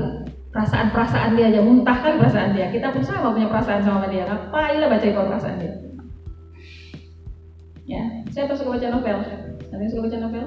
perasaan-perasaan 0.53 1.35
dia 1.35 1.51
aja 1.51 1.59
muntah 1.59 1.97
kan 1.99 2.15
perasaan 2.15 2.55
dia 2.55 2.71
kita 2.71 2.93
pun 2.93 3.03
sama 3.03 3.35
punya 3.35 3.49
perasaan 3.51 3.83
sama 3.83 4.07
dia 4.07 4.23
ngapain 4.23 4.79
lah 4.79 4.87
baca 4.87 5.05
itu 5.05 5.17
perasaan 5.17 5.57
dia 5.59 5.73
ya 7.89 8.03
saya 8.31 8.53
suka 8.55 8.79
baca 8.79 8.87
novel 8.87 9.17
yang 9.73 9.89
suka 9.91 10.01
baca 10.07 10.17
novel 10.21 10.45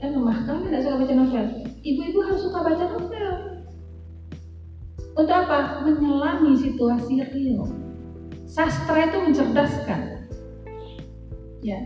eh 0.00 0.08
lemah 0.08 0.38
kami 0.48 0.72
tidak 0.72 0.82
suka 0.88 0.96
baca 1.04 1.14
novel 1.14 1.46
ibu-ibu 1.84 2.18
harus 2.24 2.40
suka 2.44 2.58
baca 2.64 2.84
novel 2.88 3.34
untuk 5.18 5.36
apa 5.36 5.84
menyelami 5.84 6.56
situasi 6.56 7.20
real 7.34 7.68
Sastra 8.50 9.06
itu 9.06 9.18
mencerdaskan. 9.22 10.26
Ya. 11.62 11.78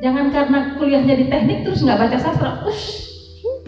Jangan 0.00 0.32
karena 0.32 0.80
kuliahnya 0.80 1.12
di 1.12 1.28
teknik 1.28 1.68
terus 1.68 1.84
nggak 1.84 2.00
baca 2.00 2.16
sastra. 2.16 2.64
Ush, 2.64 3.12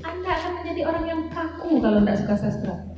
Anda 0.00 0.32
akan 0.32 0.52
menjadi 0.64 0.88
orang 0.88 1.04
yang 1.04 1.20
kaku 1.28 1.76
kalau 1.76 2.00
nggak 2.00 2.16
suka 2.16 2.40
sastra. 2.40 2.88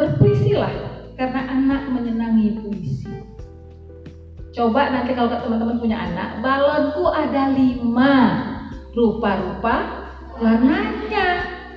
Berpuisilah 0.00 0.72
karena 1.20 1.40
anak 1.52 1.84
menyenangi 1.92 2.64
puisi. 2.64 3.12
Coba 4.56 4.88
nanti 4.88 5.12
kalau 5.12 5.28
teman-teman 5.28 5.76
punya 5.76 6.00
anak, 6.00 6.40
balonku 6.40 7.04
ada 7.12 7.52
lima 7.52 8.14
rupa-rupa 8.94 10.06
warnanya 10.38 11.26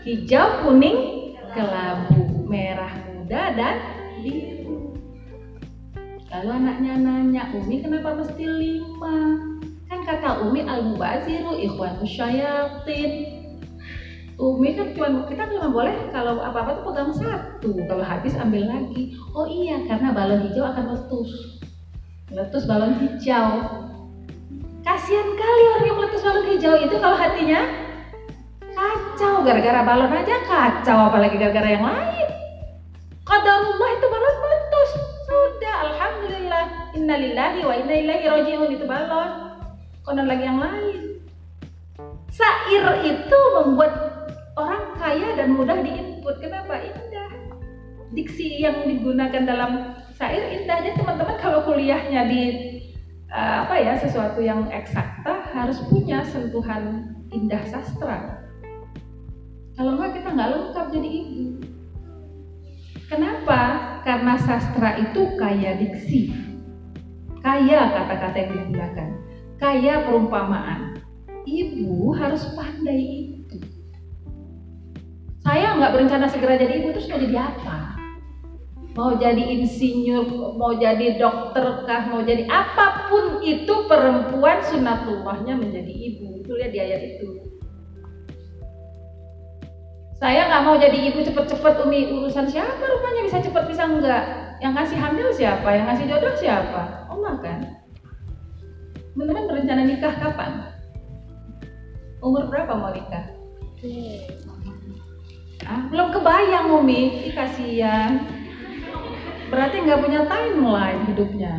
hijau, 0.06 0.66
kuning, 0.66 1.34
kelabu, 1.52 2.46
merah 2.46 2.94
muda 3.10 3.54
dan 3.58 3.76
biru. 4.22 4.94
Lalu 6.30 6.50
anaknya 6.54 6.94
nanya, 7.02 7.44
Umi 7.58 7.82
kenapa 7.82 8.14
mesti 8.14 8.46
lima? 8.46 9.18
Kan 9.90 10.00
kata 10.06 10.46
Umi 10.46 10.62
al-mubaziru 10.64 11.58
ikhwan 11.58 12.06
syayatin. 12.06 13.34
Umi 14.38 14.78
kan 14.78 14.94
cuma 14.94 15.26
kita 15.26 15.50
cuma 15.50 15.74
boleh 15.74 16.14
kalau 16.14 16.38
apa-apa 16.38 16.78
tuh 16.78 16.84
pegang 16.94 17.12
satu, 17.18 17.72
kalau 17.90 18.06
habis 18.06 18.38
ambil 18.38 18.70
lagi. 18.70 19.18
Oh 19.34 19.50
iya, 19.50 19.82
karena 19.90 20.14
balon 20.14 20.46
hijau 20.46 20.62
akan 20.62 20.94
meletus. 20.94 21.58
Meletus 22.30 22.64
balon 22.70 22.94
hijau. 23.02 23.87
Kasihan 24.88 25.36
kali 25.36 25.64
orang 25.68 25.84
yang 25.84 25.98
meletus 26.00 26.24
balon 26.24 26.48
hijau 26.48 26.80
itu 26.80 26.96
kalau 26.96 27.20
hatinya 27.20 27.60
kacau 28.72 29.44
gara-gara 29.44 29.84
balon 29.84 30.16
aja 30.16 30.40
kacau 30.48 31.12
apalagi 31.12 31.36
gara-gara 31.36 31.76
yang 31.76 31.84
lain. 31.84 32.28
Qadarullah 33.28 33.90
itu 34.00 34.06
balon 34.08 34.36
meletus. 34.40 34.90
Sudah, 35.28 35.76
alhamdulillah. 35.92 36.66
Innalillahi 36.96 37.68
wa 37.68 37.74
inna 37.76 37.96
ilaihi 38.00 38.32
rajiun 38.32 38.70
itu 38.80 38.88
balon. 38.88 39.60
Konon 40.08 40.24
lagi 40.24 40.48
yang 40.48 40.64
lain. 40.64 41.20
Sair 42.32 42.88
itu 43.04 43.40
membuat 43.60 43.92
orang 44.56 44.96
kaya 44.96 45.36
dan 45.36 45.52
mudah 45.52 45.84
diinput. 45.84 46.40
Kenapa? 46.40 46.80
Indah. 46.80 47.32
Diksi 48.16 48.64
yang 48.64 48.88
digunakan 48.88 49.44
dalam 49.44 50.00
sair 50.16 50.48
indahnya 50.48 50.96
teman-teman 50.96 51.36
kalau 51.44 51.68
kuliahnya 51.68 52.24
di 52.32 52.44
uh, 53.32 53.68
apa 53.68 53.76
ya 53.80 53.94
sesuatu 54.00 54.40
yang 54.40 54.68
eksakta 54.72 55.52
harus 55.52 55.80
punya 55.88 56.24
sentuhan 56.24 57.16
indah 57.32 57.64
sastra. 57.68 58.44
Kalau 59.78 59.94
enggak 60.00 60.22
kita 60.22 60.30
nggak 60.34 60.52
lengkap 60.52 60.86
jadi 60.90 61.10
ibu. 61.10 61.44
Kenapa? 63.08 63.62
Karena 64.04 64.36
sastra 64.36 65.00
itu 65.00 65.22
kaya 65.40 65.80
diksi, 65.80 66.34
kaya 67.40 67.88
kata-kata 67.96 68.36
yang 68.36 68.52
digunakan, 68.52 69.10
kaya 69.60 69.94
perumpamaan. 70.04 71.00
Ibu 71.48 72.12
harus 72.20 72.44
pandai 72.52 73.40
itu. 73.40 73.64
Saya 75.40 75.80
nggak 75.80 75.96
berencana 75.96 76.28
segera 76.28 76.60
jadi 76.60 76.84
ibu 76.84 76.92
terus 76.92 77.08
mau 77.08 77.24
jadi 77.24 77.40
apa? 77.40 77.97
Mau 78.98 79.14
jadi 79.14 79.62
insinyur, 79.62 80.58
mau 80.58 80.74
jadi 80.74 81.22
dokter 81.22 81.86
kah, 81.86 82.10
mau 82.10 82.26
jadi 82.26 82.50
apa 82.50 83.06
pun 83.06 83.46
itu 83.46 83.86
perempuan 83.86 84.58
sunatullahnya 84.66 85.54
menjadi 85.54 85.94
ibu. 85.94 86.42
Itu 86.42 86.58
lihat 86.58 86.74
di 86.74 86.80
ayat 86.82 87.02
itu. 87.06 87.30
Saya 90.18 90.50
nggak 90.50 90.64
mau 90.66 90.82
jadi 90.82 90.98
ibu 91.14 91.22
cepet-cepet 91.22 91.74
umi 91.86 92.10
urusan 92.10 92.50
siapa 92.50 92.82
rupanya 92.90 93.22
bisa 93.30 93.38
cepet 93.38 93.64
bisa 93.70 93.86
enggak. 93.86 94.26
Yang 94.66 94.74
ngasih 94.74 94.98
hamil 94.98 95.28
siapa? 95.30 95.70
Yang 95.78 95.86
ngasih 95.94 96.06
jodoh 96.10 96.34
siapa? 96.42 96.82
Allah 97.14 97.34
kan. 97.38 97.60
Teman-teman 99.14 99.46
berencana 99.46 99.82
nikah 99.86 100.14
kapan? 100.18 100.74
Umur 102.26 102.50
berapa 102.50 102.74
mau 102.74 102.90
nikah? 102.90 103.30
Ah, 105.70 105.86
belum 105.94 106.10
kebayang 106.10 106.74
Umi, 106.82 107.30
Ih, 107.30 107.34
kasihan. 107.38 108.37
Berarti 109.48 109.76
nggak 109.80 110.02
punya 110.04 110.22
timeline 110.28 111.02
hidupnya. 111.08 111.54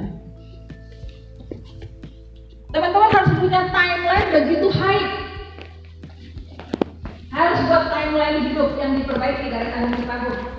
Teman-teman 2.68 3.10
harus 3.16 3.32
punya 3.40 3.60
timeline 3.72 4.28
begitu 4.28 4.68
high. 4.76 5.04
Harus 7.32 7.58
buat 7.64 7.84
timeline 7.88 8.44
hidup 8.44 8.76
yang 8.76 8.92
diperbaiki 9.00 9.46
dari 9.48 9.68
tahun 9.72 9.92
ke 9.96 10.04
tahun. 10.04 10.57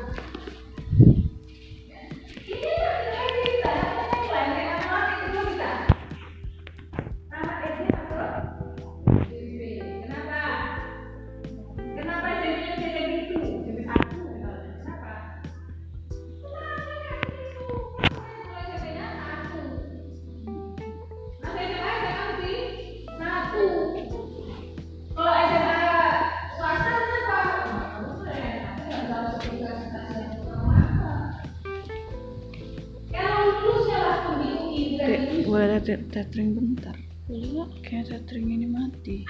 Tethering 36.13 36.53
bentar. 36.53 36.93
Iya. 37.29 37.65
Kayak 37.81 38.05
tethering 38.13 38.47
ini 38.53 38.67
mati. 38.69 39.25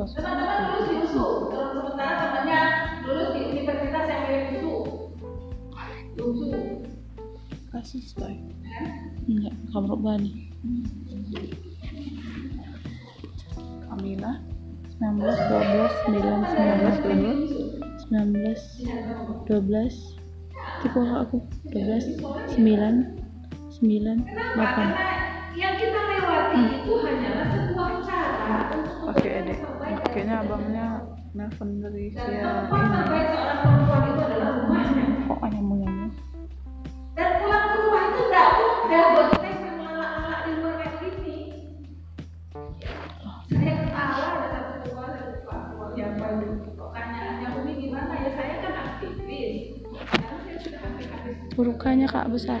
yang 0.00 0.24
ada 0.24 0.64
lulus 0.64 0.86
di 0.88 0.96
USU, 0.96 1.26
terus 1.52 1.70
sementara 1.76 2.14
temannya 2.24 2.62
lulus 3.04 3.28
di 3.36 3.40
universitas 3.52 4.04
yang 4.08 4.22
mirip 4.26 4.46
USU. 4.56 4.74
USU, 6.16 6.48
selesai. 7.84 8.34
kan? 8.34 8.90
Enggak, 9.28 9.54
kamar 9.70 9.98
bani. 10.00 10.32
Kamila 13.90 14.32
19 15.00 15.20
12 15.20 16.12
9 16.12 16.44
19 16.54 18.08
20 18.08 18.10
19 18.12 19.48
12 19.48 20.20
tipe 20.84 21.00
aku 21.00 21.40
12 21.72 22.20
9 22.20 23.19
9 23.80 24.28
Kenapa? 24.28 24.76
8 24.76 24.92
Karena 24.92 25.08
yang 25.56 25.74
kita 25.80 26.00
lewati 26.04 26.60
itu 26.68 26.92
hanyalah 27.00 27.46
sebuah 27.48 27.90
cara 28.04 28.56
untuk 28.76 29.08
Oke, 29.08 29.30
Dek. 29.40 29.58
Kayaknya 30.12 30.34
abangnya 30.44 30.86
nelfon 31.32 31.80
dari 31.80 32.12
dan 32.12 32.26
siang 32.28 32.68
tempat 32.68 32.76
ini. 32.76 32.92
terbaik 32.92 33.26
seorang 33.32 33.58
perempuan 33.64 34.02
itu 34.04 34.20
adalah 34.20 34.50
rumahnya. 34.60 35.04
Kok? 35.26 35.38
Dan 37.16 37.28
pulang 37.40 37.64
ke 37.64 37.76
rumah 37.80 38.02
itu 38.04 38.20
tidak 38.28 38.48
mudah 38.60 39.04
buat 39.10 39.28
kita 39.32 39.48
yang 39.48 39.76
melak-melak 39.80 40.40
di 40.44 40.52
luar 40.60 40.74
kayak 40.76 40.94
gini. 41.00 41.38
Saya 43.50 43.72
ketawa 43.80 44.26
ada 44.28 44.48
satu 44.52 44.76
keluar 44.84 45.08
satu 45.16 45.38
pak 45.48 45.60
keluar 45.72 45.88
siapa 45.96 46.24
itu. 46.36 46.70
Pertanyaannya 46.76 47.48
Umi 47.56 47.72
gimana 47.80 48.12
ya 48.12 48.30
saya 48.36 48.54
kan 48.60 48.74
aktivis. 48.76 49.56
Karena 49.88 50.36
saya 50.44 50.56
sudah 50.60 50.80
aktif-aktif. 50.84 51.34
Burukannya 51.56 52.06
kak 52.06 52.28
besar. 52.30 52.60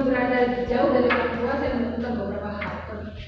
berada 0.00 0.38
jauh 0.64 0.90
dari 0.96 1.08
orang 1.12 1.32
tua 1.36 1.52
saya 1.60 1.70
menemukan 1.76 2.12
beberapa 2.16 2.50
hal. 2.56 2.76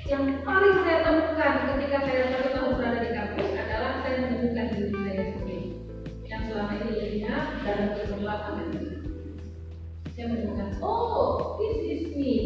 Yang 0.08 0.24
paling 0.44 0.76
saya 0.84 0.98
temukan 1.04 1.52
ketika 1.68 1.98
saya 2.04 2.22
satu 2.32 2.48
tahun 2.56 2.72
berada 2.80 2.98
di 3.04 3.10
kampus 3.12 3.50
adalah 3.52 3.92
saya 4.00 4.16
menemukan 4.24 4.66
diri 4.72 4.88
saya 4.92 5.24
sendiri. 5.36 5.68
Yang 6.24 6.42
selama 6.48 6.72
ini 6.80 6.92
lenyap 6.96 7.44
dan 7.64 7.78
berkembang 7.92 8.42
saya 10.14 10.30
menemukan 10.30 10.78
oh 10.78 11.58
this 11.58 11.82
is 11.90 12.02
me. 12.14 12.43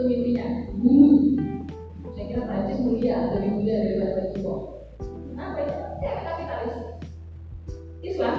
itu 0.00 0.08
mimpinya. 0.08 0.46
Guru. 0.80 1.12
Saya 2.16 2.24
kira 2.32 2.42
Prancis 2.48 2.80
mulia 2.80 3.36
lebih 3.36 3.50
mulia 3.60 3.76
daripada 3.84 4.32
Tiongkok. 4.32 4.60
Kenapa 4.96 5.58
ya? 5.60 5.76
Ya 6.00 6.10
kapitalis. 6.24 6.76
Islam. 8.00 8.34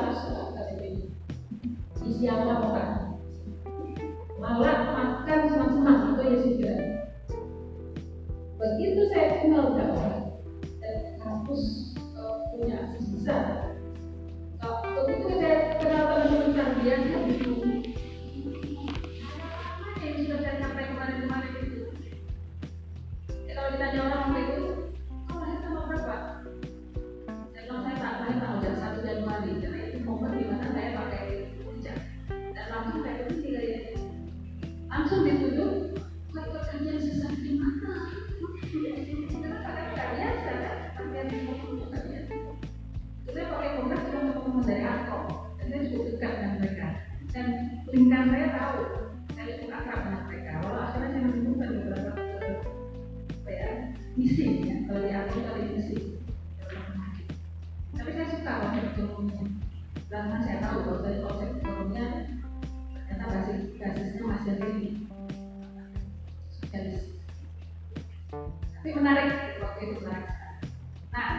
Tapi 68.82 68.98
menarik 68.98 69.62
waktu 69.62 69.94
itu 69.94 70.02
menarik 70.02 70.26
sekali. 70.26 70.74
Nah, 71.14 71.30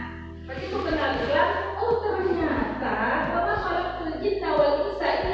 begitu 0.46 0.78
kenal 0.78 1.10
Islam, 1.18 1.74
oh 1.74 1.98
ternyata 1.98 2.94
bahwa 3.34 3.58
sholat 3.58 3.98
wal 4.54 4.94
isya 4.94 5.08
itu 5.10 5.26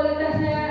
puertas 0.00 0.40
se 0.40 0.69